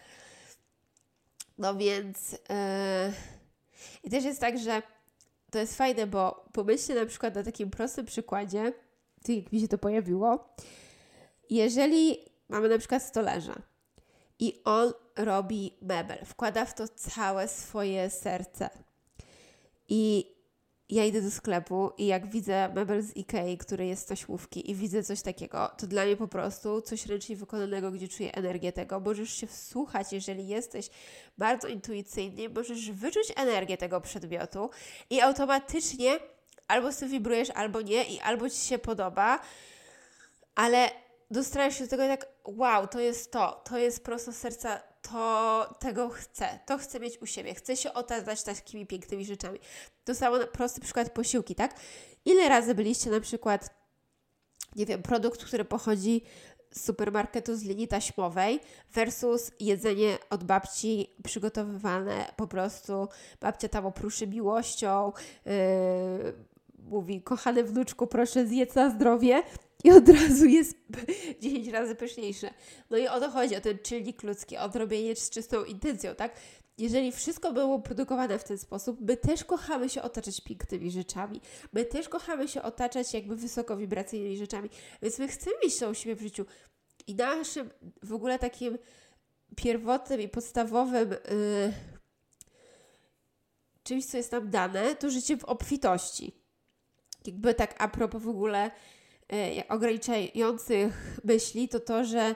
No 1.58 1.76
więc 1.76 2.32
yy... 2.32 2.38
i 4.04 4.10
też 4.10 4.24
jest 4.24 4.40
tak, 4.40 4.58
że 4.58 4.82
to 5.50 5.58
jest 5.58 5.76
fajne, 5.76 6.06
bo 6.06 6.44
pomyślcie 6.52 6.94
na 6.94 7.06
przykład 7.06 7.34
na 7.34 7.42
takim 7.42 7.70
prostym 7.70 8.06
przykładzie, 8.06 8.72
tak 9.22 9.36
jak 9.36 9.52
mi 9.52 9.60
się 9.60 9.68
to 9.68 9.78
pojawiło. 9.78 10.54
Jeżeli 11.50 12.18
mamy 12.48 12.68
na 12.68 12.78
przykład 12.78 13.02
stolarza 13.02 13.62
i 14.38 14.62
on 14.64 14.92
robi 15.24 15.76
mebel, 15.82 16.18
wkłada 16.24 16.64
w 16.64 16.74
to 16.74 16.88
całe 16.88 17.48
swoje 17.48 18.10
serce. 18.10 18.70
I 19.88 20.34
ja 20.90 21.04
idę 21.04 21.22
do 21.22 21.30
sklepu 21.30 21.92
i 21.98 22.06
jak 22.06 22.30
widzę 22.30 22.68
mebel 22.74 23.02
z 23.02 23.16
Ikei, 23.16 23.58
który 23.58 23.86
jest 23.86 24.02
z 24.02 24.06
taśmówki 24.06 24.70
i 24.70 24.74
widzę 24.74 25.02
coś 25.02 25.22
takiego, 25.22 25.70
to 25.78 25.86
dla 25.86 26.04
mnie 26.04 26.16
po 26.16 26.28
prostu 26.28 26.82
coś 26.82 27.06
ręcznie 27.06 27.36
wykonanego, 27.36 27.90
gdzie 27.90 28.08
czuję 28.08 28.34
energię 28.34 28.72
tego. 28.72 29.00
Możesz 29.00 29.32
się 29.32 29.46
wsłuchać, 29.46 30.12
jeżeli 30.12 30.48
jesteś 30.48 30.90
bardzo 31.38 31.68
intuicyjny, 31.68 32.48
możesz 32.48 32.90
wyczuć 32.90 33.32
energię 33.36 33.76
tego 33.76 34.00
przedmiotu 34.00 34.70
i 35.10 35.20
automatycznie 35.20 36.18
albo 36.68 36.92
sobie 36.92 37.10
wibrujesz, 37.10 37.50
albo 37.50 37.80
nie 37.80 38.04
i 38.04 38.20
albo 38.20 38.50
Ci 38.50 38.60
się 38.60 38.78
podoba, 38.78 39.40
ale 40.54 40.90
dostrajasz 41.30 41.78
się 41.78 41.84
do 41.84 41.90
tego 41.90 42.04
i 42.04 42.08
tak 42.08 42.26
wow, 42.44 42.86
to 42.86 43.00
jest 43.00 43.32
to, 43.32 43.62
to 43.64 43.78
jest 43.78 44.04
prosto 44.04 44.32
serca 44.32 44.89
to 45.02 45.74
tego 45.78 46.08
chcę, 46.08 46.58
to 46.66 46.78
chcę 46.78 47.00
mieć 47.00 47.22
u 47.22 47.26
siebie, 47.26 47.54
chcę 47.54 47.76
się 47.76 47.92
otaczać 47.92 48.42
takimi 48.42 48.86
pięknymi 48.86 49.24
rzeczami. 49.24 49.58
To 50.04 50.14
samo 50.14 50.38
prosty 50.38 50.80
przykład 50.80 51.12
posiłki, 51.12 51.54
tak? 51.54 51.74
Ile 52.24 52.48
razy 52.48 52.74
byliście 52.74 53.10
na 53.10 53.20
przykład, 53.20 53.74
nie 54.76 54.86
wiem, 54.86 55.02
produkt, 55.02 55.44
który 55.44 55.64
pochodzi 55.64 56.22
z 56.70 56.84
supermarketu 56.84 57.56
z 57.56 57.62
linii 57.62 57.88
taśmowej 57.88 58.60
versus 58.94 59.50
jedzenie 59.60 60.18
od 60.30 60.44
babci 60.44 61.10
przygotowywane 61.24 62.32
po 62.36 62.46
prostu, 62.46 63.08
babcia 63.40 63.68
tam 63.68 63.86
opruszy 63.86 64.26
miłością, 64.26 65.12
yy, 65.46 65.52
mówi, 66.78 67.22
kochany 67.22 67.64
wnuczku, 67.64 68.06
proszę 68.06 68.46
zjedz 68.46 68.74
na 68.74 68.90
zdrowie, 68.90 69.42
i 69.84 69.90
od 69.92 70.08
razu 70.08 70.46
jest 70.46 70.76
10 71.40 71.68
razy 71.78 71.94
pyszniejsze. 71.94 72.50
No 72.90 72.96
i 72.96 73.08
o 73.08 73.20
to 73.20 73.30
chodzi, 73.30 73.56
o 73.56 73.60
ten 73.60 73.78
czynnik 73.78 74.22
ludzki, 74.22 74.56
o 74.56 74.70
robienie 74.74 75.16
z 75.16 75.30
czystą 75.30 75.64
intencją, 75.64 76.14
tak? 76.14 76.32
Jeżeli 76.78 77.12
wszystko 77.12 77.52
było 77.52 77.78
produkowane 77.78 78.38
w 78.38 78.44
ten 78.44 78.58
sposób, 78.58 79.00
my 79.00 79.16
też 79.16 79.44
kochamy 79.44 79.88
się 79.88 80.02
otaczać 80.02 80.40
pięknymi 80.40 80.90
rzeczami. 80.90 81.40
My 81.72 81.84
też 81.84 82.08
kochamy 82.08 82.48
się 82.48 82.62
otaczać 82.62 83.14
jakby 83.14 83.36
wysokowibracyjnymi 83.36 84.36
rzeczami. 84.36 84.70
Więc 85.02 85.18
my 85.18 85.28
chcemy 85.28 85.56
mieć 85.64 85.82
u 85.82 85.94
siebie 85.94 86.16
w 86.16 86.22
życiu. 86.22 86.46
I 87.06 87.14
naszym 87.14 87.70
w 88.02 88.12
ogóle 88.12 88.38
takim 88.38 88.78
pierwotnym 89.56 90.20
i 90.20 90.28
podstawowym 90.28 91.10
yy, 91.10 91.72
czymś, 93.82 94.06
co 94.06 94.16
jest 94.16 94.32
nam 94.32 94.50
dane, 94.50 94.96
to 94.96 95.10
życie 95.10 95.36
w 95.36 95.44
obfitości. 95.44 96.34
Jakby 97.26 97.54
tak 97.54 97.74
a 97.78 97.88
propos 97.88 98.22
w 98.22 98.28
ogóle 98.28 98.70
ograniczających 99.68 101.20
myśli, 101.24 101.68
to 101.68 101.80
to, 101.80 102.04
że 102.04 102.34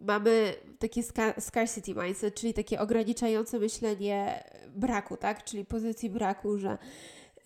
mamy 0.00 0.54
takie 0.78 1.02
scarcity 1.38 1.94
mindset, 1.94 2.34
czyli 2.34 2.54
takie 2.54 2.80
ograniczające 2.80 3.58
myślenie 3.58 4.44
braku, 4.68 5.16
tak? 5.16 5.44
Czyli 5.44 5.64
pozycji 5.64 6.10
braku, 6.10 6.58
że 6.58 6.78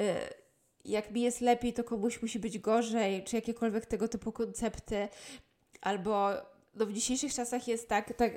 e, 0.01 0.35
jak 0.85 1.11
mi 1.11 1.23
jest 1.23 1.40
lepiej, 1.40 1.73
to 1.73 1.85
komuś 1.85 2.23
musi 2.23 2.38
być 2.38 2.59
gorzej, 2.59 3.25
czy 3.25 3.37
jakiekolwiek 3.37 3.87
tego 3.87 4.09
typu 4.09 4.33
koncepty, 4.33 5.09
albo 5.81 6.31
no 6.75 6.87
w 6.87 6.92
dzisiejszych 6.92 7.35
czasach 7.35 7.68
jest 7.68 7.88
tak, 7.88 8.14
tak 8.16 8.33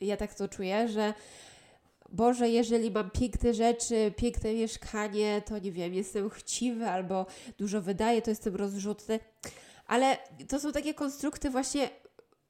ja 0.00 0.16
tak 0.16 0.34
to 0.34 0.48
czuję, 0.48 0.88
że 0.88 1.14
Boże, 2.14 2.48
jeżeli 2.48 2.90
mam 2.90 3.10
piękne 3.10 3.54
rzeczy, 3.54 4.12
piękne 4.16 4.54
mieszkanie, 4.54 5.42
to 5.46 5.58
nie 5.58 5.72
wiem, 5.72 5.94
jestem 5.94 6.30
chciwy 6.30 6.88
albo 6.88 7.26
dużo 7.58 7.82
wydaję, 7.82 8.22
to 8.22 8.30
jestem 8.30 8.56
rozrzutny. 8.56 9.20
Ale 9.86 10.18
to 10.48 10.60
są 10.60 10.72
takie 10.72 10.94
konstrukty 10.94 11.50
właśnie, 11.50 11.90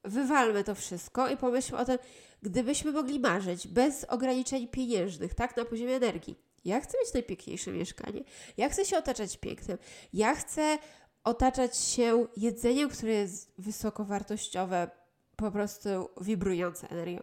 wywalmy 0.03 0.63
to 0.63 0.75
wszystko 0.75 1.29
i 1.29 1.37
pomyślmy 1.37 1.79
o 1.79 1.85
tym, 1.85 1.97
gdybyśmy 2.41 2.91
mogli 2.91 3.19
marzyć 3.19 3.67
bez 3.67 4.03
ograniczeń 4.03 4.67
pieniężnych, 4.67 5.33
tak, 5.33 5.57
na 5.57 5.65
poziomie 5.65 5.95
energii. 5.95 6.35
Ja 6.65 6.79
chcę 6.81 6.97
mieć 7.03 7.13
najpiękniejsze 7.13 7.71
mieszkanie. 7.71 8.23
Ja 8.57 8.69
chcę 8.69 8.85
się 8.85 8.97
otaczać 8.97 9.37
pięknem. 9.37 9.77
Ja 10.13 10.35
chcę 10.35 10.77
otaczać 11.23 11.77
się 11.77 12.27
jedzeniem, 12.37 12.89
które 12.89 13.13
jest 13.13 13.53
wysokowartościowe, 13.57 14.89
po 15.35 15.51
prostu 15.51 15.89
wibrujące 16.21 16.89
energią. 16.89 17.21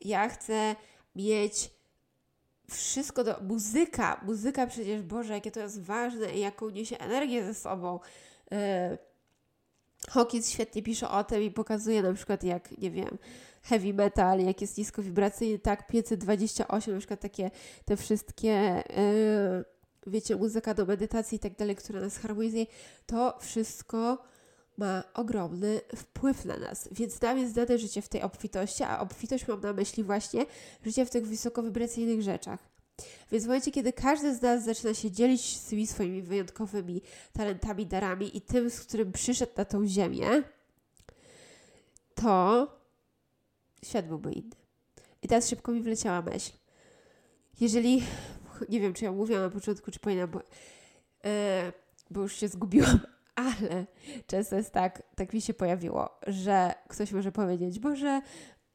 Ja 0.00 0.28
chcę 0.28 0.76
mieć 1.16 1.70
wszystko 2.70 3.24
do. 3.24 3.40
Muzyka, 3.42 4.20
muzyka 4.26 4.66
przecież, 4.66 5.02
Boże, 5.02 5.32
jakie 5.32 5.50
to 5.50 5.60
jest 5.60 5.82
ważne 5.82 6.34
i 6.34 6.40
jaką 6.40 6.70
niesie 6.70 6.98
energię 6.98 7.44
ze 7.44 7.54
sobą. 7.54 8.00
Yy, 8.50 8.58
Hawkins 10.08 10.50
świetnie 10.50 10.82
pisze 10.82 11.10
o 11.10 11.24
tym 11.24 11.42
i 11.42 11.50
pokazuje 11.50 12.02
na 12.02 12.12
przykład 12.12 12.44
jak, 12.44 12.78
nie 12.78 12.90
wiem, 12.90 13.18
heavy 13.62 13.94
metal, 13.94 14.40
jak 14.40 14.60
jest 14.60 14.78
nisko 14.78 15.02
wibracyjny, 15.02 15.58
tak 15.58 15.86
528, 15.86 16.94
na 16.94 16.98
przykład 16.98 17.20
takie 17.20 17.50
te 17.84 17.96
wszystkie, 17.96 18.82
yy, 18.96 19.64
wiecie, 20.06 20.36
muzyka 20.36 20.74
do 20.74 20.86
medytacji 20.86 21.36
i 21.36 21.38
tak 21.38 21.56
dalej, 21.56 21.76
która 21.76 22.00
nas 22.00 22.18
harmonizuje, 22.18 22.66
to 23.06 23.38
wszystko 23.40 24.18
ma 24.76 25.02
ogromny 25.14 25.80
wpływ 25.96 26.44
na 26.44 26.58
nas. 26.58 26.88
Więc 26.92 27.20
nam 27.20 27.38
jest 27.38 27.54
dane 27.54 27.78
życie 27.78 28.02
w 28.02 28.08
tej 28.08 28.22
obfitości, 28.22 28.82
a 28.82 29.00
obfitość 29.00 29.48
mam 29.48 29.60
na 29.60 29.72
myśli 29.72 30.04
właśnie 30.04 30.46
życie 30.84 31.06
w 31.06 31.10
tych 31.10 31.26
wysokowibracyjnych 31.26 32.22
rzeczach. 32.22 32.74
Więc 33.32 33.44
w 33.44 33.46
momencie, 33.46 33.70
kiedy 33.70 33.92
każdy 33.92 34.34
z 34.34 34.42
nas 34.42 34.64
zaczyna 34.64 34.94
się 34.94 35.10
dzielić 35.10 35.56
z 35.56 35.64
tymi 35.64 35.86
swoimi 35.86 36.22
wyjątkowymi 36.22 37.02
talentami, 37.32 37.86
darami 37.86 38.36
i 38.36 38.40
tym, 38.40 38.70
z 38.70 38.80
którym 38.80 39.12
przyszedł 39.12 39.52
na 39.56 39.64
tą 39.64 39.86
ziemię, 39.86 40.42
to 42.14 42.66
świat 43.84 44.06
byłby 44.06 44.32
inny. 44.32 44.56
I 45.22 45.28
teraz 45.28 45.48
szybko 45.48 45.72
mi 45.72 45.82
wleciała 45.82 46.22
myśl. 46.22 46.52
Jeżeli, 47.60 48.02
nie 48.68 48.80
wiem, 48.80 48.94
czy 48.94 49.04
ja 49.04 49.12
mówiłam 49.12 49.42
na 49.42 49.50
początku, 49.50 49.90
czy 49.90 49.98
powinnam, 49.98 50.30
bo, 50.30 50.38
yy, 50.38 51.30
bo 52.10 52.22
już 52.22 52.36
się 52.36 52.48
zgubiłam, 52.48 53.00
ale 53.34 53.86
często 54.26 54.56
jest 54.56 54.72
tak, 54.72 55.02
tak 55.16 55.32
mi 55.32 55.40
się 55.40 55.54
pojawiło, 55.54 56.18
że 56.26 56.74
ktoś 56.88 57.12
może 57.12 57.32
powiedzieć, 57.32 57.78
Boże, 57.78 58.20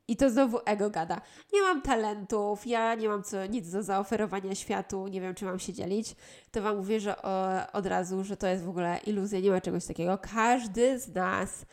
i 0.09 0.15
to 0.15 0.29
znowu 0.29 0.59
ego 0.65 0.89
gada. 0.89 1.21
Nie 1.53 1.61
mam 1.61 1.81
talentów, 1.81 2.67
ja 2.67 2.95
nie 2.95 3.09
mam 3.09 3.23
co, 3.23 3.45
nic 3.45 3.71
do 3.71 3.83
zaoferowania 3.83 4.55
światu, 4.55 5.07
nie 5.07 5.21
wiem, 5.21 5.35
czy 5.35 5.45
mam 5.45 5.59
się 5.59 5.73
dzielić. 5.73 6.15
To 6.51 6.61
Wam 6.61 6.77
mówię, 6.77 6.99
że 6.99 7.21
o, 7.21 7.47
od 7.73 7.85
razu, 7.85 8.23
że 8.23 8.37
to 8.37 8.47
jest 8.47 8.63
w 8.63 8.69
ogóle 8.69 8.99
iluzja, 9.05 9.39
nie 9.39 9.51
ma 9.51 9.61
czegoś 9.61 9.85
takiego. 9.85 10.17
Każdy 10.35 10.99
z 10.99 11.13
nas 11.13 11.65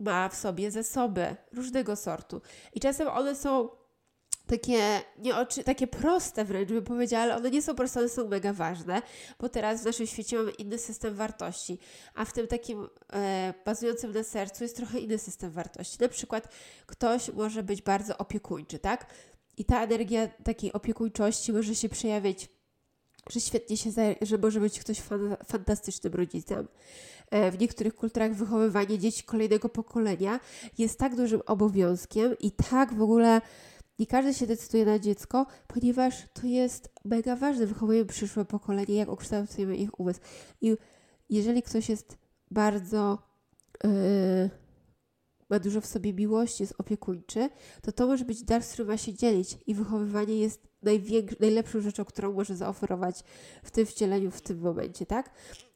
ma 0.00 0.28
w 0.28 0.34
sobie 0.34 0.70
zasoby 0.70 1.36
różnego 1.52 1.96
sortu. 1.96 2.40
I 2.74 2.80
czasem 2.80 3.08
one 3.08 3.34
są 3.34 3.68
takie, 4.48 5.00
nie 5.18 5.36
oczy, 5.36 5.64
takie 5.64 5.86
proste 5.86 6.44
wręcz 6.44 6.68
bym 6.68 6.84
powiedziała, 6.84 7.22
ale 7.22 7.36
one 7.36 7.50
nie 7.50 7.62
są 7.62 7.74
proste, 7.74 8.00
one 8.00 8.08
są 8.08 8.28
mega 8.28 8.52
ważne, 8.52 9.02
bo 9.40 9.48
teraz 9.48 9.82
w 9.82 9.84
naszym 9.84 10.06
świecie 10.06 10.36
mamy 10.36 10.50
inny 10.50 10.78
system 10.78 11.14
wartości, 11.14 11.78
a 12.14 12.24
w 12.24 12.32
tym 12.32 12.46
takim 12.46 12.88
e, 13.12 13.54
bazującym 13.64 14.12
na 14.12 14.22
sercu 14.22 14.64
jest 14.64 14.76
trochę 14.76 14.98
inny 14.98 15.18
system 15.18 15.50
wartości. 15.50 15.98
Na 16.00 16.08
przykład 16.08 16.48
ktoś 16.86 17.32
może 17.32 17.62
być 17.62 17.82
bardzo 17.82 18.18
opiekuńczy, 18.18 18.78
tak? 18.78 19.06
I 19.56 19.64
ta 19.64 19.84
energia 19.84 20.28
takiej 20.28 20.72
opiekuńczości 20.72 21.52
może 21.52 21.74
się 21.74 21.88
przejawiać, 21.88 22.48
że 23.30 23.40
świetnie 23.40 23.76
się, 23.76 23.90
że 24.22 24.38
może 24.38 24.60
być 24.60 24.80
ktoś 24.80 25.00
fan, 25.00 25.36
fantastycznym 25.46 26.14
rodzicem. 26.14 26.68
E, 27.30 27.50
w 27.50 27.58
niektórych 27.60 27.94
kulturach 27.94 28.34
wychowywanie 28.34 28.98
dzieci 28.98 29.22
kolejnego 29.22 29.68
pokolenia 29.68 30.40
jest 30.78 30.98
tak 30.98 31.16
dużym 31.16 31.42
obowiązkiem 31.46 32.38
i 32.38 32.50
tak 32.50 32.94
w 32.94 33.02
ogóle 33.02 33.40
nie 33.98 34.06
każdy 34.06 34.34
się 34.34 34.46
decyduje 34.46 34.84
na 34.84 34.98
dziecko, 34.98 35.46
ponieważ 35.66 36.14
to 36.32 36.46
jest 36.46 36.92
mega 37.04 37.36
ważne. 37.36 37.66
Wychowujemy 37.66 38.06
przyszłe 38.06 38.44
pokolenie, 38.44 38.94
jak 38.94 39.08
ukształtujemy 39.08 39.76
ich 39.76 40.00
umysł. 40.00 40.20
I 40.60 40.76
jeżeli 41.30 41.62
ktoś 41.62 41.88
jest 41.88 42.18
bardzo. 42.50 43.18
Yy, 43.84 44.50
ma 45.50 45.58
dużo 45.58 45.80
w 45.80 45.86
sobie 45.86 46.12
miłości, 46.12 46.62
jest 46.62 46.74
opiekuńczy, 46.78 47.48
to 47.82 47.92
to 47.92 48.06
może 48.06 48.24
być 48.24 48.42
dar, 48.42 48.62
z 48.62 48.72
którym 48.72 48.88
ma 48.88 48.96
się 48.96 49.14
dzielić 49.14 49.58
i 49.66 49.74
wychowywanie 49.74 50.38
jest 50.38 50.68
najlepszą 51.40 51.80
rzeczą, 51.80 52.04
którą 52.04 52.32
może 52.32 52.56
zaoferować 52.56 53.24
w 53.62 53.70
tym 53.70 53.86
wcieleniu, 53.86 54.30
w 54.30 54.40
tym 54.40 54.58
momencie, 54.58 55.06
tak? 55.06 55.30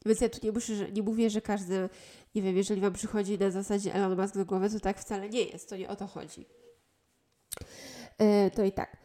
Więc 0.06 0.20
ja 0.20 0.28
tu 0.28 0.38
nie, 0.42 0.52
muszę, 0.52 0.92
nie 0.92 1.02
mówię, 1.02 1.30
że 1.30 1.40
każdy, 1.40 1.88
nie 2.34 2.42
wiem, 2.42 2.56
jeżeli 2.56 2.80
Wam 2.80 2.92
przychodzi 2.92 3.38
na 3.38 3.50
zasadzie 3.50 3.94
Elon 3.94 4.20
Musk 4.20 4.34
do 4.34 4.44
głowy, 4.44 4.70
to 4.70 4.80
tak 4.80 5.00
wcale 5.00 5.28
nie 5.28 5.42
jest, 5.42 5.68
to 5.68 5.76
nie 5.76 5.88
o 5.88 5.96
to 5.96 6.06
chodzi. 6.06 6.46
Yy, 8.18 8.50
to 8.50 8.64
i 8.64 8.72
tak. 8.72 8.96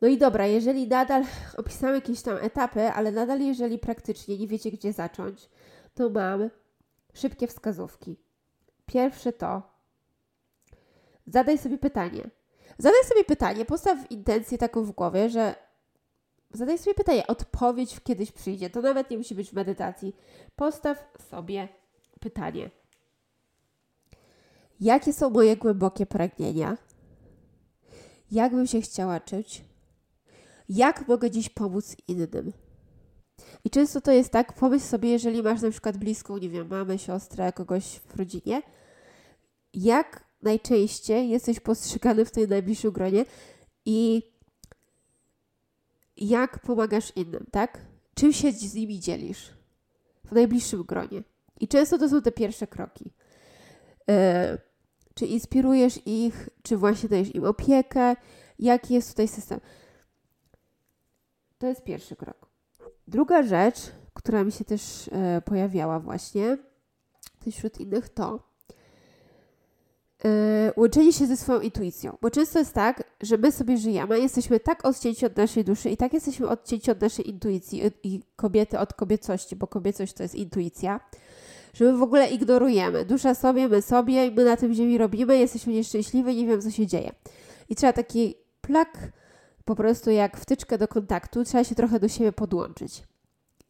No 0.00 0.08
i 0.08 0.18
dobra, 0.18 0.46
jeżeli 0.46 0.88
nadal 0.88 1.24
opisałam 1.56 1.94
jakieś 1.94 2.22
tam 2.22 2.36
etapy, 2.36 2.88
ale 2.88 3.12
nadal 3.12 3.40
jeżeli 3.40 3.78
praktycznie 3.78 4.38
nie 4.38 4.46
wiecie, 4.46 4.70
gdzie 4.70 4.92
zacząć, 4.92 5.48
to 5.94 6.10
mam 6.10 6.50
szybkie 7.14 7.46
wskazówki. 7.46 8.16
Pierwsze 8.86 9.32
to 9.32 9.62
zadaj 11.26 11.58
sobie 11.58 11.78
pytanie. 11.78 12.30
Zadaj 12.78 13.04
sobie 13.04 13.24
pytanie, 13.24 13.64
postaw 13.64 14.10
intencję 14.10 14.58
taką 14.58 14.82
w 14.84 14.90
głowie, 14.90 15.30
że 15.30 15.54
zadaj 16.50 16.78
sobie 16.78 16.94
pytanie, 16.94 17.26
odpowiedź 17.26 18.00
kiedyś 18.00 18.32
przyjdzie. 18.32 18.70
To 18.70 18.80
nawet 18.80 19.10
nie 19.10 19.18
musi 19.18 19.34
być 19.34 19.50
w 19.50 19.52
medytacji. 19.52 20.16
Postaw 20.56 21.12
sobie 21.30 21.68
pytanie. 22.20 22.70
Jakie 24.80 25.12
są 25.12 25.30
moje 25.30 25.56
głębokie 25.56 26.06
pragnienia? 26.06 26.76
Jak 28.30 28.52
bym 28.52 28.66
się 28.66 28.80
chciała 28.80 29.20
czuć? 29.20 29.64
Jak 30.68 31.08
mogę 31.08 31.30
dziś 31.30 31.48
pomóc 31.48 31.96
innym? 32.08 32.52
I 33.64 33.70
często 33.70 34.00
to 34.00 34.12
jest 34.12 34.30
tak, 34.30 34.52
pomyśl 34.52 34.84
sobie, 34.84 35.10
jeżeli 35.10 35.42
masz 35.42 35.62
na 35.62 35.70
przykład 35.70 35.96
bliską, 35.96 36.38
nie 36.38 36.48
wiem, 36.48 36.68
mamę, 36.68 36.98
siostrę, 36.98 37.52
kogoś 37.52 37.84
w 37.84 38.16
rodzinie, 38.16 38.62
jak 39.74 40.24
najczęściej 40.42 41.28
jesteś 41.28 41.60
postrzegany 41.60 42.24
w 42.24 42.30
tej 42.30 42.48
najbliższym 42.48 42.90
gronie 42.92 43.24
i 43.84 44.22
jak 46.16 46.58
pomagasz 46.58 47.12
innym, 47.16 47.46
tak? 47.50 47.86
Czym 48.14 48.32
się 48.32 48.52
z 48.52 48.74
nimi 48.74 49.00
dzielisz 49.00 49.50
w 50.24 50.32
najbliższym 50.32 50.82
gronie? 50.82 51.22
I 51.60 51.68
często 51.68 51.98
to 51.98 52.08
są 52.08 52.22
te 52.22 52.32
pierwsze 52.32 52.66
kroki. 52.66 53.12
Yy, 54.08 54.14
czy 55.16 55.26
inspirujesz 55.26 56.06
ich, 56.06 56.48
czy 56.62 56.76
właśnie 56.76 57.08
dajesz 57.08 57.34
im 57.34 57.44
opiekę? 57.44 58.16
Jaki 58.58 58.94
jest 58.94 59.10
tutaj 59.10 59.28
system? 59.28 59.60
To 61.58 61.66
jest 61.66 61.84
pierwszy 61.84 62.16
krok. 62.16 62.46
Druga 63.08 63.42
rzecz, 63.42 63.76
która 64.14 64.44
mi 64.44 64.52
się 64.52 64.64
też 64.64 65.10
e, 65.12 65.42
pojawiała 65.42 66.00
właśnie 66.00 66.58
wśród 67.50 67.80
innych, 67.80 68.08
to 68.08 68.40
e, 70.24 70.72
łączenie 70.76 71.12
się 71.12 71.26
ze 71.26 71.36
swoją 71.36 71.60
intuicją. 71.60 72.18
Bo 72.22 72.30
często 72.30 72.58
jest 72.58 72.74
tak, 72.74 73.04
że 73.20 73.38
my 73.38 73.52
sobie 73.52 73.78
żyjemy, 73.78 74.20
jesteśmy 74.20 74.60
tak 74.60 74.86
odcięci 74.86 75.26
od 75.26 75.36
naszej 75.36 75.64
duszy 75.64 75.90
i 75.90 75.96
tak 75.96 76.12
jesteśmy 76.12 76.48
odcięci 76.48 76.90
od 76.90 77.00
naszej 77.00 77.28
intuicji 77.28 77.82
i 78.02 78.22
kobiety 78.36 78.78
od 78.78 78.94
kobiecości, 78.94 79.56
bo 79.56 79.66
kobiecość 79.66 80.12
to 80.12 80.22
jest 80.22 80.34
intuicja, 80.34 81.00
że 81.76 81.84
my 81.84 81.98
w 81.98 82.02
ogóle 82.02 82.28
ignorujemy. 82.28 83.04
Dusza 83.04 83.34
sobie, 83.34 83.68
my 83.68 83.82
sobie, 83.82 84.30
my 84.30 84.44
na 84.44 84.56
tym 84.56 84.74
ziemi 84.74 84.98
robimy, 84.98 85.38
jesteśmy 85.38 85.72
nieszczęśliwi, 85.72 86.36
nie 86.36 86.46
wiem 86.46 86.62
co 86.62 86.70
się 86.70 86.86
dzieje. 86.86 87.12
I 87.68 87.74
trzeba 87.74 87.92
taki 87.92 88.34
plak 88.60 89.12
po 89.64 89.74
prostu 89.74 90.10
jak 90.10 90.36
wtyczkę 90.36 90.78
do 90.78 90.88
kontaktu, 90.88 91.44
trzeba 91.44 91.64
się 91.64 91.74
trochę 91.74 92.00
do 92.00 92.08
siebie 92.08 92.32
podłączyć. 92.32 93.02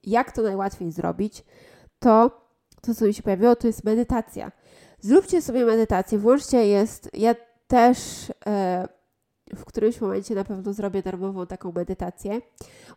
Jak 0.03 0.33
to 0.33 0.43
najłatwiej 0.43 0.93
zrobić? 0.93 1.45
To, 1.99 2.31
to 2.81 2.95
co 2.95 3.05
mi 3.05 3.15
się 3.15 3.23
pojawiło, 3.23 3.57
to 3.57 3.67
jest 3.67 3.85
medytacja. 3.85 4.53
Zróbcie 5.01 5.43
sobie 5.43 5.65
medytację, 5.65 6.19
włączcie 6.19 6.67
jest, 6.67 7.11
ja 7.13 7.35
też 7.67 7.99
e, 8.47 8.89
w 9.55 9.65
którymś 9.65 10.01
momencie 10.01 10.35
na 10.35 10.45
pewno 10.45 10.73
zrobię 10.73 11.03
darmową 11.03 11.47
taką 11.47 11.73
medytację. 11.73 12.41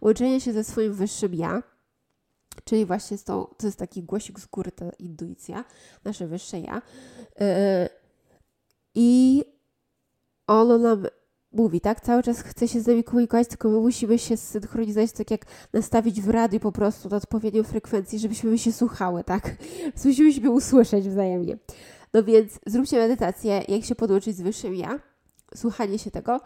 Łączenie 0.01 0.41
się 0.41 0.53
ze 0.53 0.64
swoim 0.64 0.93
wyższym 0.93 1.34
ja, 1.34 1.64
czyli 2.63 2.85
właśnie 2.85 3.17
z 3.17 3.23
tą, 3.23 3.45
to 3.57 3.67
jest 3.67 3.79
taki 3.79 4.03
głosik 4.03 4.39
z 4.39 4.45
góry, 4.45 4.71
ta 4.71 4.85
intuicja, 4.99 5.65
nasze 6.03 6.27
wyższe 6.27 6.59
ja. 6.59 6.81
E, 7.39 7.89
I 8.95 9.43
ono 10.47 10.77
nam 10.77 11.05
mówi, 11.51 11.81
tak? 11.81 12.01
Cały 12.01 12.23
czas 12.23 12.41
chce 12.41 12.67
się 12.67 12.81
z 12.81 12.87
nami 12.87 13.03
komunikować, 13.03 13.47
tylko 13.47 13.69
my 13.69 13.79
musimy 13.79 14.19
się 14.19 14.37
zsynchronizować, 14.37 15.11
tak 15.11 15.31
jak 15.31 15.45
nastawić 15.73 16.21
w 16.21 16.29
radiu 16.29 16.59
po 16.59 16.71
prostu 16.71 17.09
na 17.09 17.17
odpowiednią 17.17 17.63
frekwencję, 17.63 18.19
żebyśmy 18.19 18.57
się 18.57 18.71
słuchały, 18.71 19.23
tak? 19.23 19.55
musimy 20.05 20.33
się 20.33 20.49
usłyszeć 20.49 21.09
wzajemnie. 21.09 21.57
No 22.13 22.23
więc 22.23 22.59
zróbcie 22.65 22.97
medytację, 22.97 23.63
jak 23.67 23.83
się 23.83 23.95
podłączyć 23.95 24.37
z 24.37 24.41
wyższym 24.41 24.75
ja, 24.75 24.99
słuchanie 25.55 25.99
się 25.99 26.11
tego, 26.11 26.41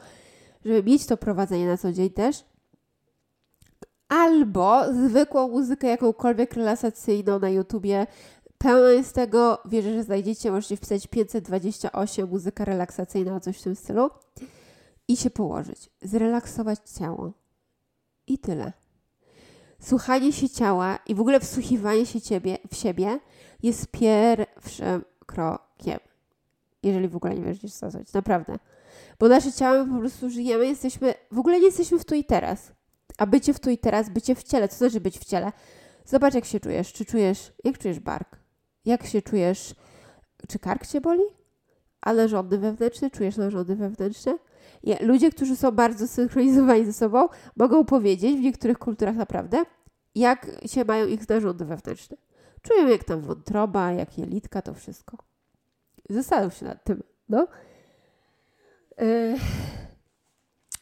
żeby 0.65 0.83
mieć 0.83 1.05
to 1.05 1.17
prowadzenie 1.17 1.67
na 1.67 1.77
co 1.77 1.93
dzień 1.93 2.09
też. 2.09 2.45
Albo 4.09 4.93
zwykłą 4.93 5.47
muzykę, 5.47 5.87
jakąkolwiek 5.87 6.53
relaksacyjną 6.53 7.39
na 7.39 7.49
YouTubie. 7.49 8.07
Pełno 8.57 8.87
jest 8.87 9.15
tego, 9.15 9.61
wierzę, 9.65 9.93
że 9.93 10.03
znajdziecie, 10.03 10.51
możecie 10.51 10.77
wpisać 10.77 11.07
528 11.07 12.29
muzyka 12.29 12.65
relaksacyjna, 12.65 13.39
coś 13.39 13.59
w 13.59 13.63
tym 13.63 13.75
stylu 13.75 14.09
i 15.07 15.17
się 15.17 15.29
położyć, 15.29 15.89
zrelaksować 16.01 16.79
ciało. 16.99 17.31
I 18.27 18.37
tyle. 18.37 18.73
Słuchanie 19.79 20.33
się 20.33 20.49
ciała 20.49 20.99
i 21.07 21.15
w 21.15 21.21
ogóle 21.21 21.39
wsłuchiwanie 21.39 22.05
się 22.05 22.21
ciebie, 22.21 22.57
w 22.71 22.75
siebie 22.75 23.19
jest 23.63 23.87
pierwszym 23.87 25.03
krokiem. 25.25 25.99
Jeżeli 26.83 27.07
w 27.07 27.15
ogóle 27.15 27.35
nie 27.35 27.41
wiesz, 27.41 27.73
co 27.73 27.91
zrobić. 27.91 28.13
Naprawdę. 28.13 28.59
Bo 29.19 29.27
nasze 29.27 29.51
ciało 29.51 29.85
po 29.85 29.99
prostu 29.99 30.29
żyjemy, 30.29 30.67
jesteśmy, 30.67 31.13
w 31.31 31.39
ogóle 31.39 31.59
nie 31.59 31.65
jesteśmy 31.65 31.99
w 31.99 32.05
tu 32.05 32.15
i 32.15 32.23
teraz. 32.23 32.71
A 33.17 33.25
bycie 33.25 33.53
w 33.53 33.59
tu 33.59 33.69
i 33.69 33.77
teraz, 33.77 34.09
bycie 34.09 34.35
w 34.35 34.43
ciele, 34.43 34.67
co 34.67 34.77
znaczy 34.77 35.01
być 35.01 35.19
w 35.19 35.25
ciele? 35.25 35.51
Zobacz, 36.05 36.33
jak 36.33 36.45
się 36.45 36.59
czujesz. 36.59 36.93
Czy 36.93 37.05
czujesz, 37.05 37.53
jak 37.63 37.77
czujesz 37.77 37.99
bark? 37.99 38.37
Jak 38.85 39.05
się 39.05 39.21
czujesz, 39.21 39.75
czy 40.47 40.59
kark 40.59 40.87
cię 40.87 41.01
boli? 41.01 41.23
A 42.01 42.13
narządy 42.13 42.57
wewnętrzne? 42.57 43.11
Czujesz 43.11 43.37
narządy 43.37 43.75
wewnętrzne? 43.75 44.37
Ludzie, 45.01 45.31
którzy 45.31 45.55
są 45.55 45.71
bardzo 45.71 46.07
synchronizowani 46.07 46.85
ze 46.85 46.93
sobą, 46.93 47.27
mogą 47.55 47.85
powiedzieć 47.85 48.37
w 48.37 48.41
niektórych 48.41 48.79
kulturach 48.79 49.15
naprawdę, 49.15 49.63
jak 50.15 50.51
się 50.65 50.85
mają 50.85 51.07
ich 51.07 51.29
narządy 51.29 51.65
wewnętrzne. 51.65 52.17
Czują 52.61 52.87
jak 52.87 53.03
tam 53.03 53.21
wątroba, 53.21 53.91
jak 53.91 54.17
jelitka, 54.17 54.61
to 54.61 54.73
wszystko. 54.73 55.17
Zastanów 56.09 56.53
się 56.53 56.65
nad 56.65 56.83
tym, 56.83 57.03
no. 57.29 57.47
Yy. 58.97 59.35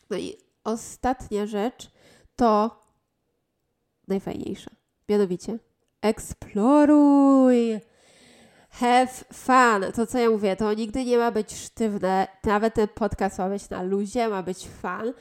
No 0.09 0.17
i 0.17 0.37
ostatnia 0.63 1.45
rzecz 1.45 1.91
to 2.35 2.81
najfajniejsza. 4.07 4.71
Mianowicie 5.09 5.57
eksploruj 6.01 7.79
have 8.69 9.07
fun. 9.33 9.91
To 9.95 10.07
co 10.07 10.17
ja 10.17 10.29
mówię, 10.29 10.55
to 10.55 10.73
nigdy 10.73 11.05
nie 11.05 11.17
ma 11.17 11.31
być 11.31 11.55
sztywne. 11.55 12.27
Nawet 12.43 12.73
ten 12.73 12.87
podcast 12.87 13.37
ma 13.37 13.49
być 13.49 13.69
na 13.69 13.83
luzie, 13.83 14.27
ma 14.27 14.43
być 14.43 14.67
fun. 14.67 15.13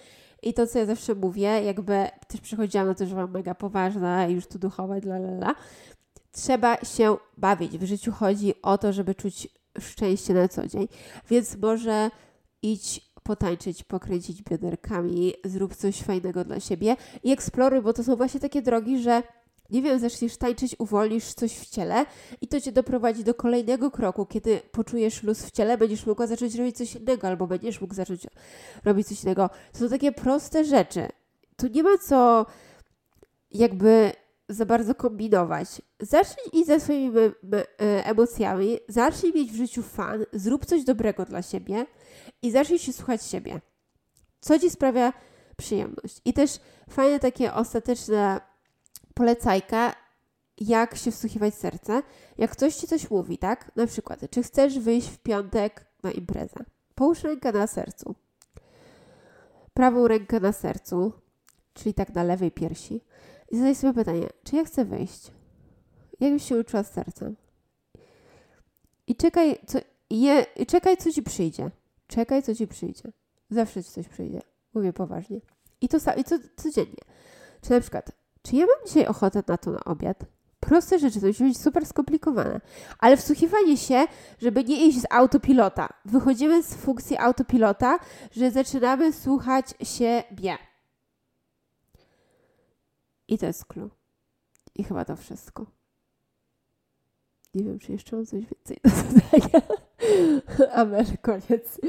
I 0.42 0.54
to, 0.54 0.66
co 0.66 0.78
ja 0.78 0.86
zawsze 0.86 1.14
mówię, 1.14 1.62
jakby 1.62 2.08
też 2.28 2.40
przychodziłam 2.40 2.86
na 2.86 2.94
to, 2.94 3.06
że 3.06 3.14
mam 3.14 3.30
mega 3.30 3.54
poważna 3.54 4.26
i 4.26 4.32
już 4.32 4.46
tu 4.46 4.58
duchowa, 4.58 4.94
la, 4.94 5.16
la, 5.16 5.30
la. 5.30 5.54
Trzeba 6.32 6.76
się 6.76 7.16
bawić. 7.36 7.78
W 7.78 7.84
życiu 7.84 8.12
chodzi 8.12 8.62
o 8.62 8.78
to, 8.78 8.92
żeby 8.92 9.14
czuć 9.14 9.48
szczęście 9.80 10.34
na 10.34 10.48
co 10.48 10.66
dzień. 10.66 10.88
Więc 11.30 11.56
może 11.56 12.10
idź 12.62 13.09
potańczyć, 13.30 13.84
pokręcić 13.84 14.42
bioderkami, 14.42 15.34
zrób 15.44 15.76
coś 15.76 16.02
fajnego 16.02 16.44
dla 16.44 16.60
siebie 16.60 16.96
i 17.24 17.32
eksploruj, 17.32 17.82
bo 17.82 17.92
to 17.92 18.04
są 18.04 18.16
właśnie 18.16 18.40
takie 18.40 18.62
drogi, 18.62 19.02
że 19.02 19.22
nie 19.70 19.82
wiem, 19.82 19.98
zaczniesz 19.98 20.36
tańczyć, 20.36 20.76
uwolnisz 20.78 21.24
coś 21.24 21.58
w 21.58 21.68
ciele 21.68 22.06
i 22.40 22.48
to 22.48 22.60
cię 22.60 22.72
doprowadzi 22.72 23.24
do 23.24 23.34
kolejnego 23.34 23.90
kroku. 23.90 24.26
Kiedy 24.26 24.60
poczujesz 24.72 25.22
luz 25.22 25.42
w 25.42 25.50
ciele, 25.50 25.78
będziesz 25.78 26.06
mogła 26.06 26.26
zacząć 26.26 26.54
robić 26.54 26.76
coś 26.76 26.94
innego, 26.94 27.28
albo 27.28 27.46
będziesz 27.46 27.80
mógł 27.80 27.94
zacząć 27.94 28.26
robić 28.84 29.08
coś 29.08 29.22
innego. 29.24 29.50
To 29.72 29.78
są 29.78 29.88
takie 29.88 30.12
proste 30.12 30.64
rzeczy. 30.64 31.08
Tu 31.56 31.66
nie 31.66 31.82
ma 31.82 31.98
co 31.98 32.46
jakby 33.50 34.12
za 34.48 34.66
bardzo 34.66 34.94
kombinować. 34.94 35.82
Zacznij 36.00 36.46
iść 36.60 36.66
ze 36.66 36.80
swoimi 36.80 37.18
e, 37.18 38.06
emocjami, 38.06 38.78
zacznij 38.88 39.32
mieć 39.32 39.52
w 39.52 39.56
życiu 39.56 39.82
fan, 39.82 40.24
zrób 40.32 40.66
coś 40.66 40.84
dobrego 40.84 41.24
dla 41.24 41.42
siebie 41.42 41.86
i 42.42 42.50
zacznij 42.50 42.78
się 42.78 42.92
słuchać 42.92 43.24
siebie. 43.24 43.60
Co 44.40 44.58
ci 44.58 44.70
sprawia 44.70 45.12
przyjemność? 45.56 46.20
I 46.24 46.32
też 46.32 46.60
fajne 46.90 47.20
takie 47.20 47.54
ostateczne 47.54 48.40
polecajka, 49.14 49.94
jak 50.60 50.96
się 50.96 51.10
wsłuchiwać 51.10 51.54
w 51.54 51.58
serce. 51.58 52.02
Jak 52.38 52.50
ktoś 52.50 52.76
ci 52.76 52.86
coś 52.86 53.10
mówi, 53.10 53.38
tak? 53.38 53.76
Na 53.76 53.86
przykład, 53.86 54.20
czy 54.30 54.42
chcesz 54.42 54.78
wyjść 54.78 55.08
w 55.08 55.18
piątek 55.18 55.86
na 56.02 56.10
imprezę? 56.10 56.64
Połóż 56.94 57.22
rękę 57.22 57.52
na 57.52 57.66
sercu. 57.66 58.14
Prawą 59.74 60.08
rękę 60.08 60.40
na 60.40 60.52
sercu, 60.52 61.12
czyli 61.74 61.94
tak 61.94 62.14
na 62.14 62.22
lewej 62.22 62.50
piersi. 62.50 63.00
I 63.50 63.56
zadaj 63.56 63.74
sobie 63.74 63.94
pytanie, 63.94 64.28
czy 64.44 64.56
ja 64.56 64.64
chcę 64.64 64.84
wyjść? 64.84 65.30
Jak 66.20 66.32
byś 66.32 66.44
się 66.44 66.58
uczyła 66.58 66.82
z 66.82 66.92
sercem? 66.92 67.36
I 69.06 69.16
czekaj, 69.16 69.58
co, 69.66 69.78
je, 70.10 70.46
czekaj, 70.66 70.96
co 70.96 71.12
ci 71.12 71.22
przyjdzie. 71.22 71.70
Czekaj, 72.10 72.42
co 72.42 72.54
ci 72.54 72.66
przyjdzie. 72.66 73.12
Zawsze 73.50 73.84
ci 73.84 73.90
coś 73.90 74.08
przyjdzie. 74.08 74.40
Mówię 74.74 74.92
poważnie. 74.92 75.40
I 75.80 75.88
to, 75.88 75.96
sa- 76.00 76.14
i 76.20 76.24
codziennie. 76.56 77.02
Czy 77.62 77.70
na 77.70 77.80
przykład, 77.80 78.10
czy 78.42 78.56
ja 78.56 78.66
mam 78.66 78.86
dzisiaj 78.86 79.06
ochotę 79.06 79.42
na 79.46 79.58
to 79.58 79.70
na 79.70 79.84
obiad? 79.84 80.24
Proste 80.60 80.98
rzeczy, 80.98 81.20
to 81.20 81.26
musi 81.26 81.44
być 81.44 81.58
super 81.60 81.86
skomplikowane. 81.86 82.60
Ale 82.98 83.16
wsłuchiwanie 83.16 83.76
się, 83.76 84.06
żeby 84.38 84.64
nie 84.64 84.86
iść 84.86 85.00
z 85.00 85.06
autopilota. 85.10 85.88
Wychodzimy 86.04 86.62
z 86.62 86.74
funkcji 86.74 87.16
autopilota, 87.18 87.98
że 88.32 88.50
zaczynamy 88.50 89.12
słuchać 89.12 89.74
siebie. 89.82 90.58
I 93.28 93.38
to 93.38 93.46
jest 93.46 93.64
clue. 93.64 93.90
I 94.74 94.84
chyba 94.84 95.04
to 95.04 95.16
wszystko. 95.16 95.66
Nie 97.54 97.64
wiem, 97.64 97.78
czy 97.78 97.92
jeszcze 97.92 98.16
mam 98.16 98.26
coś 98.26 98.40
więcej 98.46 98.78
do 98.84 98.90
zadania. 99.20 99.66
Amen, 100.72 101.06
koniec. 101.22 101.80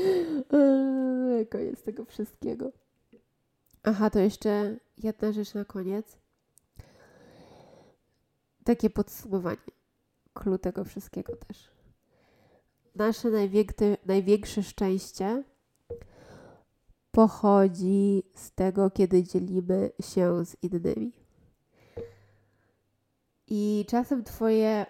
Eee, 0.53 1.47
Koniec 1.47 1.83
tego 1.83 2.05
wszystkiego. 2.05 2.71
Aha, 3.83 4.09
to 4.09 4.19
jeszcze 4.19 4.77
jedna 4.97 5.31
rzecz 5.31 5.53
na 5.53 5.65
koniec. 5.65 6.17
Takie 8.63 8.89
podsumowanie 8.89 9.57
clue 10.33 10.59
tego 10.59 10.83
wszystkiego 10.83 11.35
też. 11.35 11.71
Nasze 12.95 13.29
największe, 13.29 13.97
największe 14.05 14.63
szczęście 14.63 15.43
pochodzi 17.11 18.23
z 18.35 18.51
tego, 18.51 18.89
kiedy 18.89 19.23
dzielimy 19.23 19.91
się 20.01 20.45
z 20.45 20.55
innymi. 20.63 21.11
I 23.47 23.85
czasem 23.89 24.23
Twoje 24.23 24.85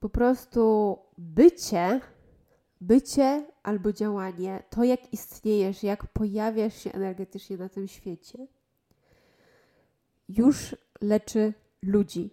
po 0.00 0.08
prostu 0.08 0.98
bycie, 1.18 2.00
bycie 2.80 3.46
albo 3.62 3.92
działanie, 3.92 4.62
to 4.70 4.84
jak 4.84 5.12
istniejesz, 5.12 5.82
jak 5.82 6.06
pojawiasz 6.06 6.82
się 6.82 6.92
energetycznie 6.92 7.56
na 7.56 7.68
tym 7.68 7.88
świecie, 7.88 8.46
już 10.28 10.76
leczy 11.00 11.54
ludzi. 11.82 12.30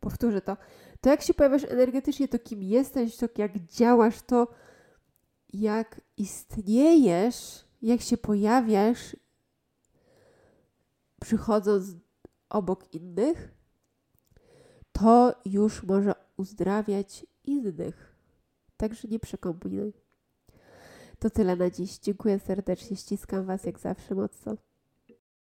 Powtórzę 0.00 0.40
to. 0.40 0.56
To 1.00 1.10
jak 1.10 1.22
się 1.22 1.34
pojawiasz 1.34 1.64
energetycznie, 1.64 2.28
to 2.28 2.38
kim 2.38 2.62
jesteś, 2.62 3.16
to 3.16 3.26
jak 3.36 3.58
działasz, 3.58 4.22
to 4.22 4.48
jak 5.52 6.00
istniejesz, 6.16 7.64
jak 7.82 8.00
się 8.00 8.16
pojawiasz, 8.16 9.16
przychodząc 11.20 11.86
obok 12.48 12.94
innych, 12.94 13.54
to 14.92 15.34
już 15.44 15.82
może 15.82 16.14
uzdrawiać 16.36 17.26
innych. 17.44 18.07
Także 18.78 19.08
nie 19.08 19.18
przekombinuj. 19.18 19.92
To 21.18 21.30
tyle 21.30 21.56
na 21.56 21.70
dziś. 21.70 21.98
Dziękuję 21.98 22.38
serdecznie. 22.38 22.96
Ściskam 22.96 23.44
Was 23.44 23.64
jak 23.64 23.78
zawsze 23.78 24.14
mocno. 24.14 24.56